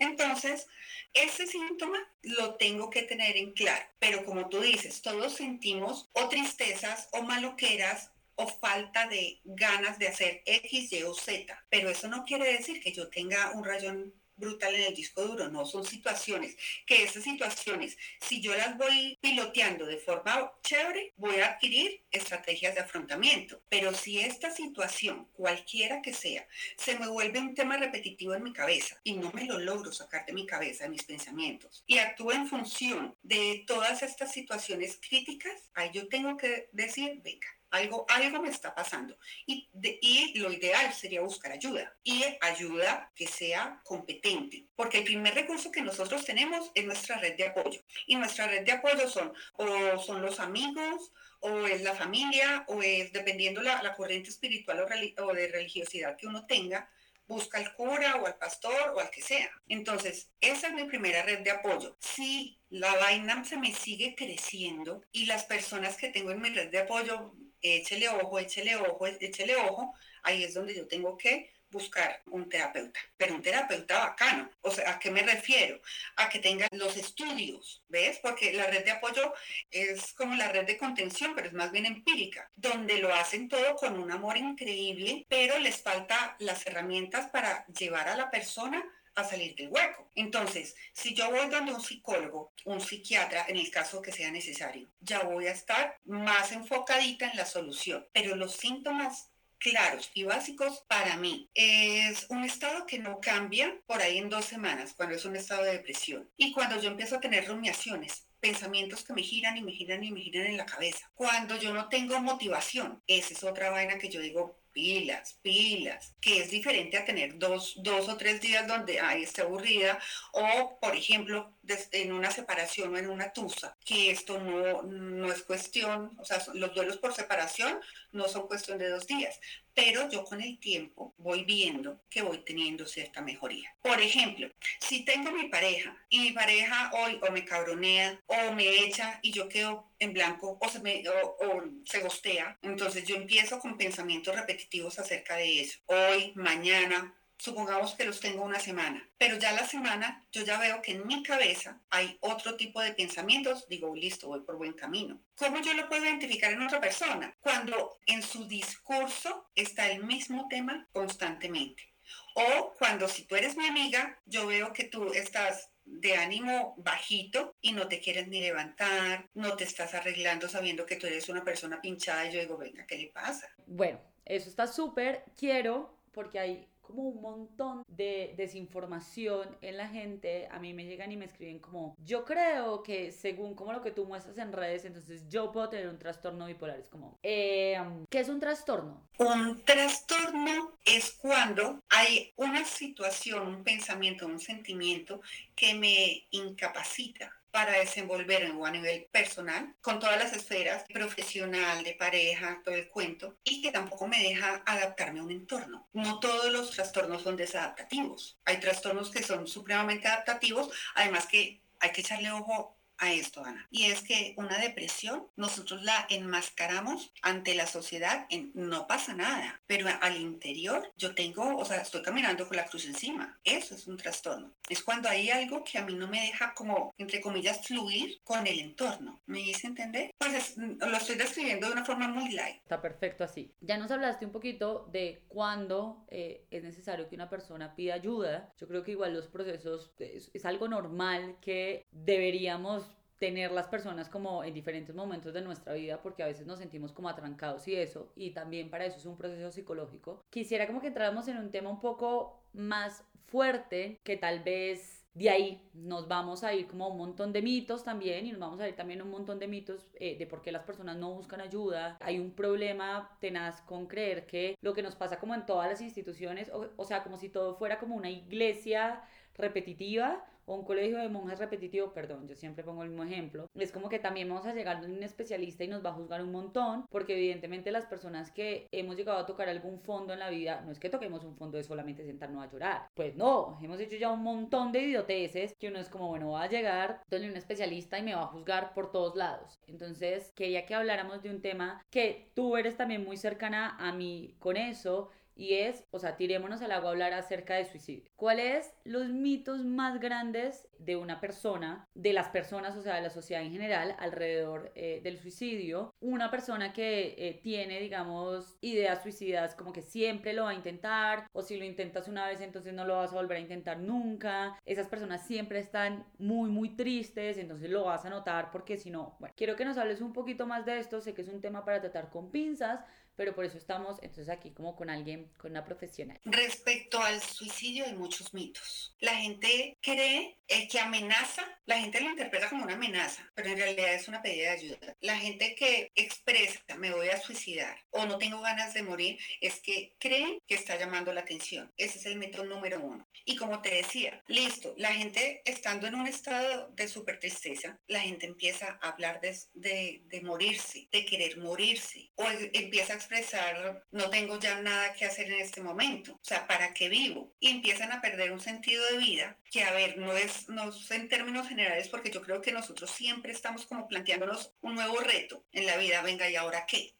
Entonces, 0.00 0.66
ese 1.12 1.46
síntoma 1.46 1.98
lo 2.22 2.56
tengo 2.56 2.90
que 2.90 3.02
tener 3.02 3.36
en 3.36 3.52
claro, 3.52 3.84
pero 3.98 4.24
como 4.24 4.48
tú 4.48 4.60
dices, 4.60 5.02
todos 5.02 5.34
sentimos 5.34 6.08
o 6.12 6.28
tristezas 6.28 7.08
o 7.12 7.22
maloqueras 7.22 8.10
o 8.34 8.48
falta 8.48 9.06
de 9.08 9.40
ganas 9.44 9.98
de 9.98 10.08
hacer 10.08 10.42
X, 10.44 10.92
Y 10.92 11.02
o 11.04 11.14
Z, 11.14 11.64
pero 11.70 11.88
eso 11.88 12.08
no 12.08 12.24
quiere 12.24 12.52
decir 12.52 12.82
que 12.82 12.92
yo 12.92 13.08
tenga 13.08 13.52
un 13.52 13.64
rayón 13.64 14.12
brutal 14.36 14.74
en 14.74 14.82
el 14.82 14.94
disco 14.94 15.22
duro, 15.22 15.48
no, 15.48 15.64
son 15.64 15.84
situaciones, 15.84 16.56
que 16.86 17.02
esas 17.02 17.24
situaciones, 17.24 17.96
si 18.20 18.40
yo 18.40 18.54
las 18.54 18.76
voy 18.76 19.18
piloteando 19.20 19.86
de 19.86 19.98
forma 19.98 20.52
chévere, 20.62 21.12
voy 21.16 21.36
a 21.36 21.52
adquirir 21.52 22.02
estrategias 22.10 22.74
de 22.74 22.80
afrontamiento, 22.80 23.60
pero 23.68 23.94
si 23.94 24.20
esta 24.20 24.50
situación, 24.50 25.28
cualquiera 25.32 26.02
que 26.02 26.12
sea, 26.12 26.46
se 26.76 26.98
me 26.98 27.08
vuelve 27.08 27.38
un 27.38 27.54
tema 27.54 27.76
repetitivo 27.76 28.34
en 28.34 28.42
mi 28.42 28.52
cabeza 28.52 28.98
y 29.04 29.14
no 29.14 29.30
me 29.32 29.44
lo 29.44 29.58
logro 29.58 29.92
sacar 29.92 30.26
de 30.26 30.32
mi 30.32 30.46
cabeza, 30.46 30.84
de 30.84 30.90
mis 30.90 31.04
pensamientos, 31.04 31.84
y 31.86 31.98
actúo 31.98 32.32
en 32.32 32.46
función 32.46 33.16
de 33.22 33.64
todas 33.66 34.02
estas 34.02 34.32
situaciones 34.32 34.98
críticas, 35.06 35.70
ahí 35.74 35.90
yo 35.92 36.08
tengo 36.08 36.36
que 36.36 36.68
decir, 36.72 37.20
venga, 37.22 37.48
algo, 37.76 38.06
algo 38.08 38.42
me 38.42 38.50
está 38.50 38.74
pasando. 38.74 39.18
Y, 39.46 39.68
y 40.00 40.38
lo 40.38 40.52
ideal 40.52 40.92
sería 40.92 41.20
buscar 41.20 41.52
ayuda. 41.52 41.96
Y 42.02 42.24
ayuda 42.40 43.10
que 43.14 43.26
sea 43.26 43.80
competente. 43.84 44.66
Porque 44.74 44.98
el 44.98 45.04
primer 45.04 45.34
recurso 45.34 45.70
que 45.70 45.82
nosotros 45.82 46.24
tenemos 46.24 46.70
es 46.74 46.84
nuestra 46.84 47.18
red 47.18 47.36
de 47.36 47.46
apoyo. 47.46 47.80
Y 48.06 48.16
nuestra 48.16 48.46
red 48.46 48.64
de 48.64 48.72
apoyo 48.72 49.08
son 49.08 49.32
o 49.54 49.98
son 49.98 50.22
los 50.22 50.40
amigos, 50.40 51.12
o 51.40 51.66
es 51.66 51.82
la 51.82 51.94
familia, 51.94 52.64
o 52.68 52.82
es 52.82 53.12
dependiendo 53.12 53.62
la, 53.62 53.82
la 53.82 53.94
corriente 53.94 54.30
espiritual 54.30 54.80
o, 54.80 55.24
o 55.24 55.34
de 55.34 55.48
religiosidad 55.48 56.16
que 56.16 56.26
uno 56.26 56.46
tenga, 56.46 56.90
busca 57.26 57.58
al 57.58 57.74
cura 57.74 58.16
o 58.16 58.26
al 58.26 58.36
pastor 58.36 58.92
o 58.94 59.00
al 59.00 59.10
que 59.10 59.22
sea. 59.22 59.50
Entonces, 59.68 60.30
esa 60.40 60.68
es 60.68 60.74
mi 60.74 60.84
primera 60.84 61.22
red 61.22 61.40
de 61.40 61.50
apoyo. 61.50 61.96
Si 62.00 62.58
la 62.70 62.94
vaina 62.96 63.44
se 63.44 63.56
me 63.56 63.74
sigue 63.74 64.14
creciendo 64.14 65.02
y 65.12 65.26
las 65.26 65.44
personas 65.44 65.96
que 65.96 66.08
tengo 66.08 66.30
en 66.30 66.40
mi 66.40 66.50
red 66.50 66.70
de 66.70 66.80
apoyo 66.80 67.34
échele 67.62 68.08
ojo, 68.08 68.38
échele 68.38 68.76
ojo, 68.76 69.06
échele 69.06 69.56
ojo, 69.56 69.94
ahí 70.22 70.44
es 70.44 70.54
donde 70.54 70.74
yo 70.74 70.86
tengo 70.86 71.16
que 71.16 71.56
buscar 71.70 72.22
un 72.26 72.48
terapeuta, 72.48 73.00
pero 73.16 73.34
un 73.34 73.42
terapeuta 73.42 73.98
bacano. 73.98 74.50
O 74.62 74.70
sea, 74.70 74.92
¿a 74.92 74.98
qué 74.98 75.10
me 75.10 75.22
refiero? 75.22 75.80
A 76.16 76.28
que 76.28 76.38
tenga 76.38 76.66
los 76.72 76.96
estudios, 76.96 77.82
¿ves? 77.88 78.18
Porque 78.22 78.52
la 78.52 78.66
red 78.66 78.84
de 78.84 78.92
apoyo 78.92 79.32
es 79.70 80.12
como 80.14 80.34
la 80.34 80.48
red 80.48 80.64
de 80.66 80.78
contención, 80.78 81.34
pero 81.34 81.48
es 81.48 81.52
más 81.52 81.72
bien 81.72 81.86
empírica, 81.86 82.50
donde 82.56 82.98
lo 82.98 83.12
hacen 83.14 83.48
todo 83.48 83.76
con 83.76 83.98
un 83.98 84.10
amor 84.10 84.36
increíble, 84.36 85.26
pero 85.28 85.58
les 85.58 85.82
falta 85.82 86.36
las 86.38 86.66
herramientas 86.66 87.30
para 87.30 87.66
llevar 87.66 88.08
a 88.08 88.16
la 88.16 88.30
persona 88.30 88.84
a 89.16 89.24
salir 89.24 89.56
del 89.56 89.68
hueco. 89.68 90.10
Entonces, 90.14 90.76
si 90.92 91.14
yo 91.14 91.30
voy 91.30 91.48
donde 91.48 91.74
un 91.74 91.82
psicólogo, 91.82 92.52
un 92.64 92.80
psiquiatra, 92.80 93.46
en 93.48 93.56
el 93.56 93.70
caso 93.70 94.00
que 94.00 94.12
sea 94.12 94.30
necesario, 94.30 94.88
ya 95.00 95.24
voy 95.24 95.46
a 95.46 95.52
estar 95.52 95.98
más 96.04 96.52
enfocadita 96.52 97.30
en 97.30 97.36
la 97.36 97.46
solución. 97.46 98.06
Pero 98.12 98.36
los 98.36 98.52
síntomas 98.52 99.30
claros 99.58 100.10
y 100.12 100.24
básicos 100.24 100.84
para 100.86 101.16
mí 101.16 101.48
es 101.54 102.26
un 102.28 102.44
estado 102.44 102.86
que 102.86 102.98
no 102.98 103.20
cambia 103.20 103.74
por 103.86 104.02
ahí 104.02 104.18
en 104.18 104.28
dos 104.28 104.44
semanas, 104.44 104.92
cuando 104.94 105.16
es 105.16 105.24
un 105.24 105.34
estado 105.34 105.64
de 105.64 105.72
depresión. 105.72 106.28
Y 106.36 106.52
cuando 106.52 106.80
yo 106.80 106.90
empiezo 106.90 107.16
a 107.16 107.20
tener 107.20 107.48
rumiaciones, 107.48 108.26
pensamientos 108.38 109.02
que 109.02 109.14
me 109.14 109.22
giran 109.22 109.56
y 109.56 109.62
me 109.62 109.72
giran 109.72 110.04
y 110.04 110.12
me 110.12 110.20
giran 110.20 110.46
en 110.46 110.58
la 110.58 110.66
cabeza. 110.66 111.10
Cuando 111.14 111.56
yo 111.56 111.72
no 111.72 111.88
tengo 111.88 112.20
motivación, 112.20 113.02
esa 113.06 113.32
es 113.32 113.42
otra 113.44 113.70
vaina 113.70 113.98
que 113.98 114.10
yo 114.10 114.20
digo, 114.20 114.58
pilas, 114.76 115.38
pilas, 115.40 116.14
que 116.20 116.42
es 116.42 116.50
diferente 116.50 116.98
a 116.98 117.04
tener 117.06 117.38
dos, 117.38 117.76
dos 117.82 118.10
o 118.10 118.18
tres 118.18 118.42
días 118.42 118.68
donde, 118.68 119.00
ay, 119.00 119.22
esté 119.22 119.40
aburrida, 119.40 119.98
o, 120.32 120.78
por 120.78 120.94
ejemplo, 120.94 121.55
en 121.92 122.12
una 122.12 122.30
separación 122.30 122.94
o 122.94 122.98
en 122.98 123.08
una 123.08 123.32
tusa, 123.32 123.76
que 123.84 124.10
esto 124.10 124.38
no, 124.38 124.82
no 124.82 125.32
es 125.32 125.42
cuestión, 125.42 126.16
o 126.18 126.24
sea, 126.24 126.42
los 126.54 126.74
duelos 126.74 126.98
por 126.98 127.14
separación 127.14 127.80
no 128.12 128.28
son 128.28 128.46
cuestión 128.46 128.78
de 128.78 128.88
dos 128.88 129.06
días, 129.06 129.38
pero 129.74 130.08
yo 130.08 130.24
con 130.24 130.40
el 130.40 130.58
tiempo 130.58 131.14
voy 131.18 131.44
viendo 131.44 132.00
que 132.08 132.22
voy 132.22 132.38
teniendo 132.38 132.86
cierta 132.86 133.20
mejoría. 133.20 133.76
Por 133.82 134.00
ejemplo, 134.00 134.48
si 134.80 135.04
tengo 135.04 135.30
mi 135.32 135.48
pareja 135.48 135.94
y 136.08 136.20
mi 136.20 136.32
pareja 136.32 136.90
hoy 136.94 137.20
o 137.22 137.30
me 137.30 137.44
cabronea 137.44 138.18
o 138.26 138.52
me 138.52 138.66
echa 138.84 139.20
y 139.22 139.32
yo 139.32 139.48
quedo 139.48 139.92
en 139.98 140.14
blanco 140.14 140.58
o 140.58 140.68
se, 140.70 140.80
me, 140.80 141.04
o, 141.08 141.62
se 141.84 142.00
gostea, 142.00 142.58
entonces 142.62 143.04
yo 143.04 143.16
empiezo 143.16 143.58
con 143.58 143.76
pensamientos 143.76 144.34
repetitivos 144.34 144.98
acerca 144.98 145.36
de 145.36 145.60
eso. 145.60 145.78
Hoy, 145.86 146.32
mañana, 146.36 147.14
supongamos 147.38 147.94
que 147.94 148.04
los 148.04 148.20
tengo 148.20 148.44
una 148.44 148.60
semana, 148.60 149.08
pero 149.18 149.38
ya 149.38 149.52
la 149.52 149.66
semana 149.66 150.26
yo 150.32 150.42
ya 150.42 150.58
veo 150.58 150.82
que 150.82 150.92
en 150.92 151.06
mi 151.06 151.22
cabeza 151.22 151.80
hay 151.90 152.16
otro 152.20 152.56
tipo 152.56 152.80
de 152.80 152.92
pensamientos, 152.92 153.66
digo, 153.68 153.94
listo, 153.94 154.28
voy 154.28 154.40
por 154.40 154.56
buen 154.56 154.72
camino. 154.72 155.20
¿Cómo 155.36 155.60
yo 155.60 155.74
lo 155.74 155.88
puedo 155.88 156.04
identificar 156.04 156.52
en 156.52 156.62
otra 156.62 156.80
persona? 156.80 157.36
Cuando 157.40 157.98
en 158.06 158.22
su 158.22 158.46
discurso 158.46 159.50
está 159.54 159.90
el 159.90 160.04
mismo 160.04 160.46
tema 160.48 160.88
constantemente. 160.92 161.94
O 162.34 162.74
cuando 162.78 163.08
si 163.08 163.24
tú 163.24 163.36
eres 163.36 163.56
mi 163.56 163.66
amiga, 163.66 164.20
yo 164.26 164.46
veo 164.46 164.72
que 164.72 164.84
tú 164.84 165.12
estás 165.12 165.70
de 165.84 166.16
ánimo 166.16 166.74
bajito 166.78 167.54
y 167.60 167.72
no 167.72 167.88
te 167.88 168.00
quieres 168.00 168.28
ni 168.28 168.40
levantar, 168.40 169.30
no 169.34 169.56
te 169.56 169.64
estás 169.64 169.94
arreglando 169.94 170.48
sabiendo 170.48 170.84
que 170.84 170.96
tú 170.96 171.06
eres 171.06 171.28
una 171.28 171.44
persona 171.44 171.80
pinchada 171.80 172.26
y 172.26 172.32
yo 172.32 172.40
digo, 172.40 172.56
venga, 172.56 172.86
¿qué 172.86 172.98
le 172.98 173.08
pasa? 173.08 173.48
Bueno, 173.66 174.00
eso 174.24 174.48
está 174.48 174.66
súper, 174.66 175.24
quiero, 175.36 175.96
porque 176.12 176.38
hay 176.38 176.68
como 176.86 177.02
un 177.02 177.20
montón 177.20 177.84
de 177.88 178.34
desinformación 178.36 179.56
en 179.60 179.76
la 179.76 179.88
gente. 179.88 180.48
A 180.50 180.58
mí 180.58 180.72
me 180.72 180.84
llegan 180.84 181.10
y 181.12 181.16
me 181.16 181.24
escriben 181.24 181.58
como, 181.58 181.96
yo 181.98 182.24
creo 182.24 182.82
que 182.82 183.12
según 183.12 183.54
como 183.54 183.72
lo 183.72 183.82
que 183.82 183.90
tú 183.90 184.06
muestras 184.06 184.38
en 184.38 184.52
redes, 184.52 184.84
entonces 184.84 185.28
yo 185.28 185.52
puedo 185.52 185.68
tener 185.68 185.88
un 185.88 185.98
trastorno 185.98 186.46
bipolar. 186.46 186.78
Es 186.78 186.88
como, 186.88 187.18
eh, 187.22 187.78
¿qué 188.08 188.20
es 188.20 188.28
un 188.28 188.40
trastorno? 188.40 189.02
Un 189.18 189.62
trastorno 189.64 190.72
es 190.84 191.12
cuando 191.12 191.80
hay 191.88 192.32
una 192.36 192.64
situación, 192.64 193.48
un 193.48 193.64
pensamiento, 193.64 194.26
un 194.26 194.38
sentimiento 194.38 195.20
que 195.54 195.74
me 195.74 196.26
incapacita 196.30 197.32
para 197.56 197.78
desenvolverme 197.78 198.66
a 198.66 198.70
nivel 198.70 199.06
personal, 199.10 199.74
con 199.80 199.98
todas 199.98 200.18
las 200.18 200.34
esferas, 200.34 200.84
profesional, 200.92 201.82
de 201.82 201.94
pareja, 201.94 202.60
todo 202.62 202.74
el 202.74 202.90
cuento, 202.90 203.38
y 203.42 203.62
que 203.62 203.72
tampoco 203.72 204.06
me 204.06 204.22
deja 204.22 204.62
adaptarme 204.66 205.20
a 205.20 205.22
un 205.22 205.30
entorno. 205.30 205.88
No 205.94 206.20
todos 206.20 206.52
los 206.52 206.70
trastornos 206.72 207.22
son 207.22 207.34
desadaptativos. 207.34 208.36
Hay 208.44 208.60
trastornos 208.60 209.10
que 209.10 209.22
son 209.22 209.46
supremamente 209.46 210.06
adaptativos, 210.06 210.68
además 210.96 211.24
que 211.28 211.62
hay 211.80 211.92
que 211.92 212.02
echarle 212.02 212.30
ojo 212.30 212.75
a 212.98 213.12
esto, 213.12 213.44
Ana. 213.44 213.66
Y 213.70 213.84
es 213.84 214.02
que 214.02 214.34
una 214.36 214.58
depresión 214.58 215.26
nosotros 215.36 215.82
la 215.82 216.06
enmascaramos 216.08 217.12
ante 217.22 217.54
la 217.54 217.66
sociedad 217.66 218.26
en 218.30 218.52
no 218.54 218.86
pasa 218.86 219.14
nada, 219.14 219.60
pero 219.66 219.88
al 220.00 220.16
interior 220.16 220.92
yo 220.96 221.14
tengo, 221.14 221.56
o 221.56 221.64
sea, 221.64 221.82
estoy 221.82 222.02
caminando 222.02 222.46
con 222.48 222.56
la 222.56 222.66
cruz 222.66 222.86
encima. 222.86 223.38
Eso 223.44 223.74
es 223.74 223.86
un 223.86 223.96
trastorno. 223.96 224.52
Es 224.68 224.82
cuando 224.82 225.08
hay 225.08 225.30
algo 225.30 225.62
que 225.64 225.78
a 225.78 225.84
mí 225.84 225.94
no 225.94 226.08
me 226.08 226.20
deja 226.20 226.54
como, 226.54 226.94
entre 226.98 227.20
comillas, 227.20 227.66
fluir 227.66 228.20
con 228.24 228.46
el 228.46 228.58
entorno. 228.60 229.20
¿Me 229.26 229.40
hice 229.40 229.66
entender? 229.66 230.10
Pues 230.18 230.56
lo 230.56 230.96
estoy 230.96 231.16
describiendo 231.16 231.66
de 231.66 231.72
una 231.72 231.84
forma 231.84 232.08
muy 232.08 232.30
light. 232.30 232.56
Está 232.62 232.80
perfecto 232.80 233.24
así. 233.24 233.52
Ya 233.60 233.78
nos 233.78 233.90
hablaste 233.90 234.26
un 234.26 234.32
poquito 234.32 234.88
de 234.90 235.24
cuándo 235.28 236.04
eh, 236.08 236.46
es 236.50 236.62
necesario 236.62 237.08
que 237.08 237.14
una 237.14 237.28
persona 237.28 237.74
pida 237.74 237.94
ayuda. 237.94 238.52
Yo 238.58 238.66
creo 238.68 238.82
que 238.82 238.92
igual 238.92 239.14
los 239.14 239.28
procesos 239.28 239.92
es 239.98 240.44
algo 240.44 240.68
normal 240.68 241.36
que 241.40 241.86
deberíamos 241.90 242.85
tener 243.18 243.50
las 243.52 243.68
personas 243.68 244.08
como 244.08 244.44
en 244.44 244.54
diferentes 244.54 244.94
momentos 244.94 245.32
de 245.32 245.40
nuestra 245.40 245.72
vida 245.74 246.00
porque 246.02 246.22
a 246.22 246.26
veces 246.26 246.46
nos 246.46 246.58
sentimos 246.58 246.92
como 246.92 247.08
atrancados 247.08 247.66
y 247.68 247.76
eso 247.76 248.12
y 248.14 248.30
también 248.30 248.70
para 248.70 248.84
eso 248.84 248.98
es 248.98 249.06
un 249.06 249.16
proceso 249.16 249.50
psicológico. 249.50 250.24
Quisiera 250.30 250.66
como 250.66 250.80
que 250.80 250.88
entráramos 250.88 251.28
en 251.28 251.38
un 251.38 251.50
tema 251.50 251.70
un 251.70 251.80
poco 251.80 252.42
más 252.52 253.04
fuerte 253.26 254.00
que 254.04 254.16
tal 254.16 254.42
vez 254.42 255.06
de 255.16 255.30
ahí 255.30 255.62
nos 255.72 256.08
vamos 256.08 256.44
a 256.44 256.52
ir 256.52 256.66
como 256.66 256.88
un 256.88 256.98
montón 256.98 257.32
de 257.32 257.40
mitos 257.40 257.82
también 257.82 258.26
y 258.26 258.32
nos 258.32 258.40
vamos 258.40 258.60
a 258.60 258.68
ir 258.68 258.76
también 258.76 259.00
un 259.00 259.10
montón 259.10 259.38
de 259.38 259.48
mitos 259.48 259.88
eh, 259.94 260.18
de 260.18 260.26
por 260.26 260.42
qué 260.42 260.52
las 260.52 260.64
personas 260.64 260.98
no 260.98 261.14
buscan 261.14 261.40
ayuda. 261.40 261.96
Hay 262.00 262.18
un 262.18 262.32
problema 262.32 263.16
tenaz 263.18 263.62
con 263.62 263.86
creer 263.86 264.26
que 264.26 264.56
lo 264.60 264.74
que 264.74 264.82
nos 264.82 264.94
pasa 264.94 265.18
como 265.18 265.34
en 265.34 265.46
todas 265.46 265.70
las 265.70 265.80
instituciones, 265.80 266.50
o, 266.50 266.68
o 266.76 266.84
sea, 266.84 267.02
como 267.02 267.16
si 267.16 267.30
todo 267.30 267.54
fuera 267.54 267.78
como 267.78 267.96
una 267.96 268.10
iglesia 268.10 269.02
repetitiva 269.36 270.24
o 270.46 270.54
un 270.54 270.64
colegio 270.64 270.98
de 270.98 271.08
monjas 271.08 271.38
repetitivo, 271.38 271.92
perdón, 271.92 272.26
yo 272.28 272.34
siempre 272.34 272.64
pongo 272.64 272.82
el 272.82 272.90
mismo 272.90 273.04
ejemplo, 273.04 273.50
es 273.54 273.72
como 273.72 273.88
que 273.88 273.98
también 273.98 274.28
vamos 274.28 274.46
a 274.46 274.54
llegar 274.54 274.76
a 274.76 274.86
un 274.86 275.02
especialista 275.02 275.64
y 275.64 275.68
nos 275.68 275.84
va 275.84 275.90
a 275.90 275.94
juzgar 275.94 276.22
un 276.22 276.32
montón, 276.32 276.86
porque 276.88 277.14
evidentemente 277.14 277.72
las 277.72 277.86
personas 277.86 278.30
que 278.30 278.68
hemos 278.70 278.96
llegado 278.96 279.18
a 279.18 279.26
tocar 279.26 279.48
algún 279.48 279.80
fondo 279.80 280.12
en 280.12 280.20
la 280.20 280.30
vida, 280.30 280.62
no 280.62 280.70
es 280.70 280.78
que 280.78 280.88
toquemos 280.88 281.24
un 281.24 281.36
fondo 281.36 281.58
de 281.58 281.64
solamente 281.64 282.04
sentarnos 282.04 282.44
a 282.44 282.50
llorar, 282.50 282.88
pues 282.94 283.16
no, 283.16 283.58
hemos 283.60 283.80
hecho 283.80 283.96
ya 283.96 284.10
un 284.10 284.22
montón 284.22 284.70
de 284.72 284.82
idioteces 284.82 285.54
que 285.58 285.68
uno 285.68 285.80
es 285.80 285.88
como, 285.88 286.08
bueno, 286.08 286.30
va 286.30 286.44
a 286.44 286.48
llegar 286.48 287.02
donde 287.10 287.28
un 287.28 287.36
especialista 287.36 287.98
y 287.98 288.02
me 288.02 288.14
va 288.14 288.22
a 288.22 288.28
juzgar 288.28 288.72
por 288.72 288.92
todos 288.92 289.16
lados. 289.16 289.58
Entonces, 289.66 290.32
quería 290.36 290.64
que 290.64 290.74
habláramos 290.74 291.22
de 291.22 291.30
un 291.30 291.42
tema 291.42 291.84
que 291.90 292.30
tú 292.34 292.56
eres 292.56 292.76
también 292.76 293.04
muy 293.04 293.16
cercana 293.16 293.76
a 293.78 293.92
mí 293.92 294.36
con 294.38 294.56
eso 294.56 295.10
y 295.36 295.54
es, 295.54 295.84
o 295.90 295.98
sea, 295.98 296.16
tirémonos 296.16 296.62
al 296.62 296.72
agua 296.72 296.88
a 296.88 296.92
hablar 296.92 297.12
acerca 297.12 297.54
de 297.54 297.66
suicidio. 297.66 298.10
¿Cuáles 298.16 298.72
los 298.84 299.08
mitos 299.08 299.64
más 299.64 300.00
grandes 300.00 300.66
de 300.78 300.96
una 300.96 301.20
persona, 301.20 301.86
de 301.94 302.12
las 302.12 302.28
personas, 302.28 302.76
o 302.76 302.82
sea, 302.82 302.96
de 302.96 303.02
la 303.02 303.10
sociedad 303.10 303.42
en 303.42 303.52
general, 303.52 303.94
alrededor 303.98 304.72
eh, 304.74 305.00
del 305.02 305.18
suicidio? 305.18 305.94
Una 306.00 306.30
persona 306.30 306.72
que 306.72 307.14
eh, 307.18 307.40
tiene, 307.42 307.80
digamos, 307.80 308.56
ideas 308.62 309.02
suicidas 309.02 309.54
como 309.54 309.72
que 309.72 309.82
siempre 309.82 310.32
lo 310.32 310.44
va 310.44 310.50
a 310.50 310.54
intentar, 310.54 311.26
o 311.32 311.42
si 311.42 311.56
lo 311.56 311.64
intentas 311.64 312.08
una 312.08 312.26
vez, 312.26 312.40
entonces 312.40 312.72
no 312.72 312.86
lo 312.86 312.96
vas 312.96 313.12
a 313.12 313.16
volver 313.16 313.36
a 313.36 313.40
intentar 313.40 313.78
nunca. 313.78 314.58
Esas 314.64 314.88
personas 314.88 315.26
siempre 315.26 315.58
están 315.58 316.06
muy, 316.18 316.48
muy 316.48 316.70
tristes, 316.70 317.36
entonces 317.36 317.70
lo 317.70 317.84
vas 317.84 318.04
a 318.04 318.10
notar 318.10 318.50
porque 318.50 318.78
si 318.78 318.90
no, 318.90 319.16
bueno, 319.20 319.34
quiero 319.36 319.56
que 319.56 319.64
nos 319.64 319.76
hables 319.76 320.00
un 320.00 320.12
poquito 320.12 320.46
más 320.46 320.64
de 320.64 320.78
esto, 320.78 321.00
sé 321.00 321.12
que 321.12 321.22
es 321.22 321.28
un 321.28 321.40
tema 321.40 321.64
para 321.64 321.80
tratar 321.80 322.08
con 322.10 322.30
pinzas, 322.30 322.80
pero 323.16 323.34
por 323.34 323.44
eso 323.44 323.58
estamos 323.58 323.98
entonces 324.02 324.28
aquí 324.28 324.52
como 324.52 324.76
con 324.76 324.90
alguien, 324.90 325.32
con 325.38 325.50
una 325.50 325.64
profesional. 325.64 326.20
Respecto 326.24 327.00
al 327.00 327.20
suicidio 327.20 327.84
hay 327.86 327.94
muchos 327.94 328.32
mitos. 328.34 328.94
La 329.00 329.16
gente 329.16 329.76
cree 329.80 330.38
eh, 330.48 330.68
que 330.68 330.78
amenaza, 330.78 331.42
la 331.64 331.80
gente 331.80 332.00
lo 332.00 332.10
interpreta 332.10 332.48
como 332.48 332.64
una 332.64 332.74
amenaza, 332.74 333.28
pero 333.34 333.48
en 333.48 333.58
realidad 333.58 333.94
es 333.94 334.08
una 334.08 334.22
pedida 334.22 334.50
de 334.50 334.58
ayuda. 334.58 334.96
La 335.00 335.18
gente 335.18 335.54
que 335.54 335.90
expresa 335.94 336.60
me 336.78 336.92
voy 336.92 337.08
a 337.08 337.20
suicidar 337.20 337.76
o 337.90 338.06
no 338.06 338.18
tengo 338.18 338.40
ganas 338.40 338.74
de 338.74 338.82
morir 338.82 339.18
es 339.40 339.60
que 339.60 339.94
cree 339.98 340.38
que 340.46 340.54
está 340.54 340.78
llamando 340.78 341.12
la 341.12 341.22
atención. 341.22 341.72
Ese 341.76 341.98
es 341.98 342.06
el 342.06 342.18
mito 342.18 342.44
número 342.44 342.80
uno. 342.80 343.08
Y 343.24 343.36
como 343.36 343.62
te 343.62 343.74
decía, 343.74 344.22
listo, 344.28 344.74
la 344.76 344.92
gente 344.92 345.42
estando 345.44 345.86
en 345.86 345.94
un 345.94 346.06
estado 346.06 346.68
de 346.72 346.88
súper 346.88 347.18
tristeza, 347.18 347.80
la 347.86 348.00
gente 348.00 348.26
empieza 348.26 348.78
a 348.80 348.90
hablar 348.90 349.20
de, 349.20 349.36
de, 349.54 350.02
de 350.04 350.20
morirse, 350.20 350.88
de 350.92 351.04
querer 351.04 351.38
morirse, 351.38 352.10
o 352.16 352.24
empieza 352.52 352.92
a 352.92 352.96
expresar, 353.06 353.84
no 353.92 354.10
tengo 354.10 354.38
ya 354.38 354.60
nada 354.60 354.92
que 354.94 355.04
hacer 355.04 355.30
en 355.30 355.40
este 355.40 355.62
momento, 355.62 356.14
o 356.14 356.24
sea, 356.24 356.46
¿para 356.46 356.74
qué 356.74 356.88
vivo? 356.88 357.32
Y 357.38 357.50
empiezan 357.50 357.92
a 357.92 358.00
perder 358.00 358.32
un 358.32 358.40
sentido 358.40 358.84
de 358.90 358.98
vida 358.98 359.38
que, 359.50 359.62
a 359.62 359.72
ver, 359.72 359.96
no 359.98 360.12
es, 360.16 360.48
no 360.48 360.72
en 360.90 361.08
términos 361.08 361.48
generales, 361.48 361.88
porque 361.88 362.10
yo 362.10 362.20
creo 362.22 362.40
que 362.42 362.52
nosotros 362.52 362.90
siempre 362.90 363.32
estamos 363.32 363.66
como 363.66 363.86
planteándonos 363.86 364.52
un 364.60 364.74
nuevo 364.74 364.98
reto 365.00 365.44
en 365.52 365.66
la 365.66 365.76
vida, 365.76 366.02
venga, 366.02 366.28
¿y 366.28 366.36
ahora 366.36 366.66
qué? 366.66 366.94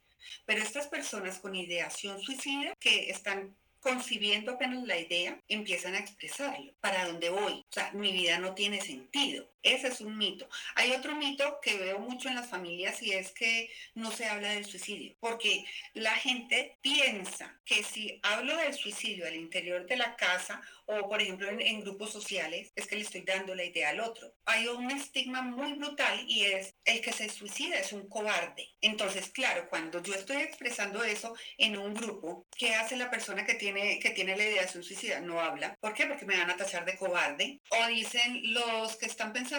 Pero 0.45 0.63
estas 0.63 0.87
personas 0.87 1.39
con 1.39 1.55
ideación 1.55 2.21
suicida 2.21 2.75
que 2.79 3.11
están 3.11 3.57
concibiendo 3.81 4.53
apenas 4.53 4.83
la 4.85 4.99
idea, 4.99 5.41
empiezan 5.47 5.95
a 5.95 6.01
expresarlo. 6.01 6.73
¿Para 6.81 7.07
dónde 7.07 7.31
voy? 7.31 7.53
O 7.53 7.73
sea, 7.73 7.93
mi 7.93 8.13
vida 8.13 8.39
no 8.41 8.53
tiene 8.53 8.81
sentido. 8.81 9.49
Ese 9.67 9.89
es 9.89 10.01
un 10.01 10.17
mito. 10.17 10.49
Hay 10.77 10.93
otro 10.93 11.17
mito 11.17 11.59
que 11.61 11.77
veo 11.77 11.99
mucho 11.99 12.29
en 12.29 12.37
las 12.37 12.49
familias 12.49 13.03
y 13.03 13.13
es 13.13 13.33
que 13.33 13.69
no 13.95 14.13
se 14.13 14.27
habla 14.27 14.51
del 14.51 14.65
suicidio, 14.65 15.17
porque 15.19 15.65
la 15.93 16.13
gente 16.13 16.79
piensa 16.81 17.61
que 17.65 17.83
si 17.83 18.21
hablo 18.23 18.57
del 18.57 18.75
suicidio 18.75 19.27
al 19.27 19.35
interior 19.35 19.85
de 19.85 19.97
la 19.97 20.15
casa 20.15 20.63
o 20.85 21.09
por 21.09 21.21
ejemplo 21.21 21.49
en, 21.51 21.81
grupos 21.81 22.13
sociales, 22.13 22.73
es 22.77 22.87
que 22.87 22.95
le 22.95 23.03
estoy 23.03 23.23
dando 23.23 23.57
la 23.57 23.65
idea 23.65 23.91
al 23.91 23.99
otro. 23.99 24.33
Hay 24.45 24.69
un 24.69 24.89
estigma 24.93 25.43
muy 25.43 25.73
brutal 25.75 26.25
y 26.29 26.45
es 26.45 26.77
el 26.85 27.01
que 27.01 27.13
se 27.13 27.29
suicida 27.29 27.77
es 27.77 27.93
un 27.93 28.09
cobarde. 28.09 28.69
Entonces, 28.81 29.31
claro, 29.31 29.69
cuando 29.69 30.01
yo 30.01 30.15
estoy 30.15 30.37
expresando 30.37 31.03
eso 31.03 31.35
en 31.59 31.77
un 31.77 31.93
grupo, 31.93 32.47
¿qué 32.57 32.77
hace 32.77 32.97
la 32.97 33.11
persona 33.11 33.45
que 33.45 33.55
tiene, 33.55 33.99
que 33.99 34.11
tiene 34.11 34.37
la 34.37 34.45
idea 34.45 34.63
de 34.63 34.69
suicida? 34.69 35.21
No 35.21 35.41
habla. 35.41 35.77
¿Por 35.81 35.93
qué? 35.93 36.07
Porque 36.07 36.25
me 36.25 36.39
van 36.39 36.51
a 36.51 36.57
tachar 36.57 36.85
de 36.85 36.97
cobarde. 36.97 37.61
O 37.71 37.87
dicen 37.89 38.55
los 38.55 38.97
que 38.97 39.07
están 39.07 39.33
pensando 39.33 39.56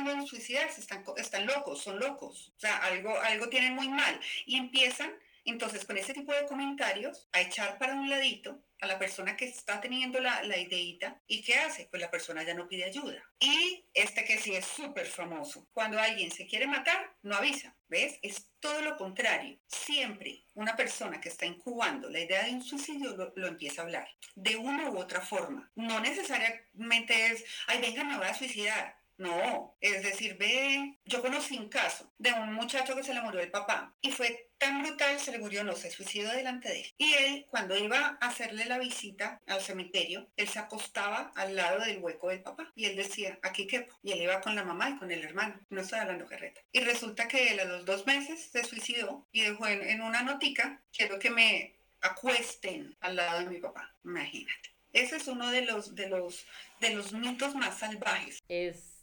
están, 0.77 1.03
están 1.17 1.45
locos, 1.45 1.81
son 1.81 1.99
locos. 1.99 2.53
O 2.55 2.59
sea, 2.59 2.77
algo, 2.77 3.19
algo 3.19 3.49
tienen 3.49 3.73
muy 3.73 3.89
mal. 3.89 4.19
Y 4.45 4.57
empiezan 4.57 5.11
entonces, 5.47 5.85
con 5.85 5.97
ese 5.97 6.13
tipo 6.13 6.33
de 6.33 6.45
comentarios, 6.45 7.29
a 7.31 7.39
echar 7.39 7.77
para 7.77 7.93
un 7.93 8.09
ladito 8.09 8.61
a 8.81 8.85
la 8.85 8.99
persona 8.99 9.37
que 9.37 9.45
está 9.45 9.79
teniendo 9.79 10.19
la, 10.19 10.43
la 10.43 10.57
ideita 10.57 11.21
y 11.25 11.41
¿qué 11.41 11.55
hace? 11.55 11.87
Pues 11.89 12.01
la 12.01 12.11
persona 12.11 12.43
ya 12.43 12.53
no 12.53 12.67
pide 12.67 12.83
ayuda. 12.83 13.23
Y 13.39 13.85
este 13.93 14.25
que 14.25 14.37
sí 14.37 14.53
es 14.53 14.65
súper 14.65 15.07
famoso, 15.07 15.65
cuando 15.71 15.99
alguien 15.99 16.31
se 16.31 16.45
quiere 16.47 16.67
matar, 16.67 17.15
no 17.23 17.37
avisa, 17.37 17.73
¿ves? 17.87 18.19
Es 18.21 18.49
todo 18.59 18.81
lo 18.81 18.97
contrario. 18.97 19.57
Siempre 19.67 20.43
una 20.53 20.75
persona 20.75 21.21
que 21.21 21.29
está 21.29 21.45
incubando 21.45 22.09
la 22.09 22.19
idea 22.19 22.43
de 22.43 22.51
un 22.51 22.61
suicidio 22.61 23.15
lo, 23.15 23.31
lo 23.37 23.47
empieza 23.47 23.81
a 23.81 23.85
hablar, 23.85 24.09
de 24.35 24.57
una 24.57 24.89
u 24.89 24.97
otra 24.97 25.21
forma. 25.21 25.71
No 25.75 26.01
necesariamente 26.01 27.27
es, 27.27 27.45
ay, 27.67 27.79
venga, 27.79 28.03
me 28.03 28.17
voy 28.17 28.27
a 28.27 28.33
suicidar. 28.33 28.96
No, 29.17 29.75
es 29.81 30.03
decir, 30.03 30.37
ve, 30.37 30.99
yo 31.05 31.21
conocí 31.23 31.57
un 31.57 31.69
caso 31.69 32.13
de 32.19 32.31
un 32.33 32.53
muchacho 32.53 32.95
que 32.95 33.03
se 33.03 33.15
le 33.15 33.21
murió 33.21 33.41
el 33.41 33.49
papá 33.49 33.95
y 33.99 34.11
fue 34.11 34.51
tan 34.59 34.83
brutal, 34.83 35.19
se 35.19 35.31
le 35.31 35.39
murió, 35.39 35.63
no, 35.63 35.75
se 35.75 35.89
suicidó 35.89 36.31
delante 36.31 36.69
de 36.69 36.81
él. 36.81 36.93
Y 36.99 37.13
él, 37.13 37.45
cuando 37.49 37.75
iba 37.75 38.17
a 38.21 38.27
hacerle 38.27 38.65
la 38.65 38.77
visita 38.77 39.41
al 39.47 39.61
cementerio, 39.61 40.29
él 40.35 40.47
se 40.47 40.59
acostaba 40.59 41.31
al 41.35 41.55
lado 41.55 41.83
del 41.83 41.97
hueco 41.97 42.29
del 42.29 42.43
papá 42.43 42.71
y 42.75 42.85
él 42.85 42.95
decía, 42.95 43.39
aquí 43.41 43.65
quepo. 43.65 43.97
Y 44.03 44.11
él 44.11 44.21
iba 44.21 44.39
con 44.39 44.55
la 44.55 44.63
mamá 44.63 44.91
y 44.91 44.97
con 44.97 45.11
el 45.11 45.23
hermano, 45.23 45.59
no 45.69 45.81
estoy 45.81 45.99
hablando 45.99 46.27
carreta. 46.27 46.61
Y 46.71 46.81
resulta 46.81 47.27
que 47.27 47.53
él 47.53 47.59
a 47.59 47.65
los 47.65 47.85
dos 47.85 48.05
meses 48.05 48.49
se 48.51 48.63
suicidó 48.63 49.27
y 49.31 49.41
dejó 49.41 49.67
en, 49.67 49.81
en 49.81 50.01
una 50.01 50.21
notica, 50.21 50.83
quiero 50.95 51.17
que 51.17 51.31
me 51.31 51.75
acuesten 52.01 52.95
al 52.99 53.15
lado 53.15 53.39
de 53.39 53.45
mi 53.47 53.59
papá, 53.59 53.95
imagínate. 54.03 54.77
Ese 54.93 55.17
es 55.17 55.27
uno 55.27 55.49
de 55.51 55.61
los, 55.61 55.95
de 55.95 56.07
los, 56.07 56.45
de 56.79 56.91
los 56.91 57.13
mitos 57.13 57.55
más 57.55 57.79
salvajes. 57.79 58.39
Es 58.47 58.96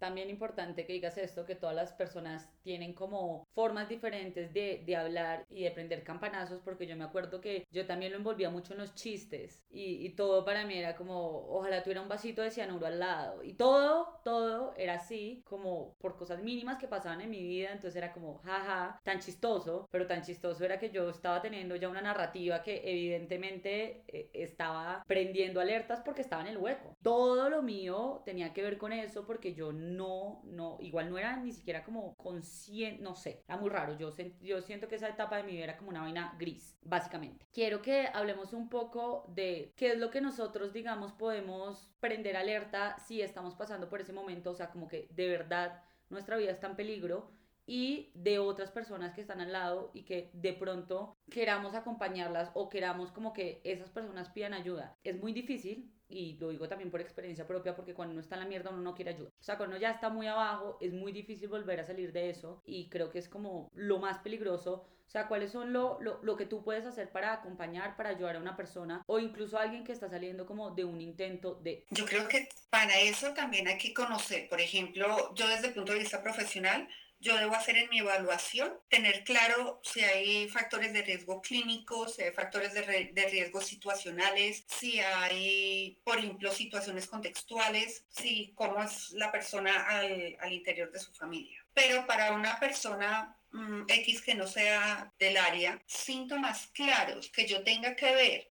también 0.00 0.30
importante 0.30 0.86
que 0.86 0.94
digas 0.94 1.18
esto, 1.18 1.44
que 1.44 1.54
todas 1.54 1.76
las 1.76 1.92
personas 1.92 2.48
tienen 2.62 2.94
como 2.94 3.46
formas 3.54 3.88
diferentes 3.88 4.52
de, 4.52 4.82
de, 4.84 4.96
hablar 4.96 5.44
y 5.48 5.62
de 5.64 5.70
prender 5.70 6.02
campanazos, 6.02 6.60
porque 6.62 6.86
yo 6.86 6.96
me 6.96 7.04
acuerdo 7.04 7.40
que 7.40 7.66
yo 7.70 7.86
también 7.86 8.12
lo 8.12 8.18
envolvía 8.18 8.50
mucho 8.50 8.72
en 8.72 8.80
los 8.80 8.94
chistes 8.94 9.64
y, 9.70 10.06
y, 10.06 10.10
todo 10.14 10.44
para 10.44 10.64
mí 10.64 10.74
era 10.74 10.96
como, 10.96 11.46
ojalá 11.48 11.82
tuviera 11.82 12.02
un 12.02 12.08
vasito 12.08 12.42
de 12.42 12.50
cianuro 12.50 12.86
al 12.86 12.98
lado. 12.98 13.44
Y 13.44 13.54
todo, 13.54 14.20
todo 14.24 14.74
era 14.76 14.94
así, 14.94 15.42
como 15.44 15.94
por 15.98 16.16
cosas 16.16 16.42
mínimas 16.42 16.78
que 16.78 16.88
pasaban 16.88 17.20
en 17.20 17.30
mi 17.30 17.42
vida, 17.42 17.68
entonces 17.72 17.96
era 17.96 18.12
como, 18.12 18.38
jaja, 18.38 18.98
tan 19.04 19.20
chistoso, 19.20 19.86
pero 19.90 20.06
tan 20.06 20.22
chistoso 20.22 20.64
era 20.64 20.78
que 20.78 20.90
yo 20.90 21.10
estaba 21.10 21.42
teniendo 21.42 21.76
ya 21.76 21.88
una 21.88 22.00
narrativa 22.00 22.62
que 22.62 22.80
evidentemente 22.84 24.02
eh, 24.08 24.30
estaba 24.32 25.04
prendiendo 25.06 25.60
alertas 25.60 26.00
porque 26.04 26.22
estaba 26.22 26.42
en 26.42 26.48
el 26.48 26.58
hueco. 26.58 26.96
Todo 27.02 27.50
lo 27.50 27.62
mío 27.62 28.22
tenía 28.24 28.52
que 28.52 28.62
ver 28.62 28.78
con 28.78 28.92
eso 28.92 29.26
porque 29.26 29.54
yo 29.54 29.72
no, 29.72 29.89
no, 29.96 30.42
igual 30.80 31.10
no 31.10 31.18
era 31.18 31.36
ni 31.36 31.52
siquiera 31.52 31.84
como 31.84 32.14
consciente, 32.14 33.02
no 33.02 33.14
sé, 33.14 33.44
era 33.46 33.58
muy 33.58 33.70
raro. 33.70 33.96
Yo, 33.98 34.14
yo 34.40 34.60
siento 34.62 34.88
que 34.88 34.96
esa 34.96 35.08
etapa 35.08 35.36
de 35.36 35.42
mi 35.44 35.52
vida 35.52 35.64
era 35.64 35.76
como 35.76 35.90
una 35.90 36.02
vaina 36.02 36.36
gris, 36.38 36.78
básicamente. 36.82 37.46
Quiero 37.52 37.82
que 37.82 38.08
hablemos 38.12 38.52
un 38.52 38.68
poco 38.68 39.24
de 39.28 39.72
qué 39.76 39.92
es 39.92 39.98
lo 39.98 40.10
que 40.10 40.20
nosotros, 40.20 40.72
digamos, 40.72 41.12
podemos 41.12 41.90
prender 42.00 42.36
alerta 42.36 42.98
si 42.98 43.22
estamos 43.22 43.54
pasando 43.54 43.88
por 43.88 44.00
ese 44.00 44.12
momento, 44.12 44.50
o 44.50 44.54
sea, 44.54 44.70
como 44.70 44.88
que 44.88 45.08
de 45.10 45.28
verdad 45.28 45.82
nuestra 46.08 46.36
vida 46.36 46.50
está 46.50 46.66
en 46.66 46.76
peligro 46.76 47.32
y 47.70 48.10
de 48.14 48.40
otras 48.40 48.72
personas 48.72 49.14
que 49.14 49.20
están 49.20 49.40
al 49.40 49.52
lado 49.52 49.92
y 49.94 50.02
que 50.02 50.28
de 50.32 50.52
pronto 50.52 51.16
queramos 51.30 51.76
acompañarlas 51.76 52.50
o 52.54 52.68
queramos 52.68 53.12
como 53.12 53.32
que 53.32 53.60
esas 53.62 53.90
personas 53.90 54.28
pidan 54.30 54.54
ayuda. 54.54 54.96
Es 55.04 55.20
muy 55.20 55.32
difícil, 55.32 55.88
y 56.08 56.36
lo 56.40 56.48
digo 56.48 56.66
también 56.66 56.90
por 56.90 57.00
experiencia 57.00 57.46
propia, 57.46 57.76
porque 57.76 57.94
cuando 57.94 58.10
uno 58.10 58.22
está 58.22 58.34
en 58.34 58.40
la 58.40 58.48
mierda 58.48 58.70
uno 58.70 58.82
no 58.82 58.96
quiere 58.96 59.12
ayuda. 59.12 59.28
O 59.28 59.44
sea, 59.44 59.56
cuando 59.56 59.76
uno 59.76 59.82
ya 59.82 59.92
está 59.92 60.08
muy 60.08 60.26
abajo, 60.26 60.78
es 60.80 60.92
muy 60.92 61.12
difícil 61.12 61.48
volver 61.48 61.78
a 61.78 61.86
salir 61.86 62.12
de 62.12 62.30
eso 62.30 62.60
y 62.66 62.88
creo 62.88 63.08
que 63.08 63.20
es 63.20 63.28
como 63.28 63.70
lo 63.72 64.00
más 64.00 64.18
peligroso. 64.18 64.88
O 65.06 65.10
sea, 65.10 65.28
¿cuáles 65.28 65.52
son 65.52 65.72
lo, 65.72 66.00
lo, 66.00 66.20
lo, 66.24 66.36
que 66.36 66.46
tú 66.46 66.64
puedes 66.64 66.86
hacer 66.86 67.12
para 67.12 67.32
acompañar, 67.34 67.96
para 67.96 68.10
ayudar 68.10 68.34
a 68.34 68.40
una 68.40 68.56
persona 68.56 69.02
o 69.06 69.20
incluso 69.20 69.58
a 69.58 69.62
alguien 69.62 69.84
que 69.84 69.92
está 69.92 70.08
saliendo 70.08 70.44
como 70.44 70.70
de 70.70 70.84
un 70.84 71.00
intento 71.00 71.54
de... 71.54 71.84
Yo 71.90 72.04
creo 72.04 72.26
que 72.26 72.48
para 72.68 72.98
eso 72.98 73.32
también 73.32 73.68
hay 73.68 73.78
que 73.78 73.94
conocer, 73.94 74.48
por 74.48 74.60
ejemplo, 74.60 75.34
yo 75.34 75.46
desde 75.46 75.68
el 75.68 75.74
punto 75.74 75.92
de 75.92 76.00
vista 76.00 76.22
profesional, 76.22 76.88
yo 77.20 77.36
debo 77.36 77.54
hacer 77.54 77.76
en 77.76 77.90
mi 77.90 77.98
evaluación, 77.98 78.72
tener 78.88 79.24
claro 79.24 79.80
si 79.84 80.00
hay 80.00 80.48
factores 80.48 80.92
de 80.92 81.02
riesgo 81.02 81.42
clínicos, 81.42 82.16
si 82.16 82.22
hay 82.22 82.32
factores 82.32 82.72
de, 82.72 83.10
de, 83.12 83.28
riesgo 83.28 83.60
situacionales, 83.60 84.64
si 84.66 85.00
hay, 85.00 85.98
por 86.02 86.18
ejemplo, 86.18 86.50
situaciones 86.50 87.06
contextuales, 87.06 88.04
si 88.08 88.52
cómo 88.54 88.82
es 88.82 89.12
la 89.12 89.30
persona 89.30 89.86
al, 89.86 90.36
al 90.40 90.52
interior 90.52 90.90
de 90.90 90.98
su 90.98 91.12
familia. 91.12 91.62
Pero 91.74 92.06
para 92.06 92.32
una 92.32 92.58
persona 92.58 93.36
mmm, 93.50 93.82
X 93.86 94.22
que 94.22 94.34
no 94.34 94.46
sea 94.46 95.12
del 95.18 95.36
área, 95.36 95.78
síntomas 95.86 96.68
claros 96.68 97.28
que 97.30 97.46
yo 97.46 97.62
tenga 97.62 97.96
que 97.96 98.14
ver, 98.14 98.50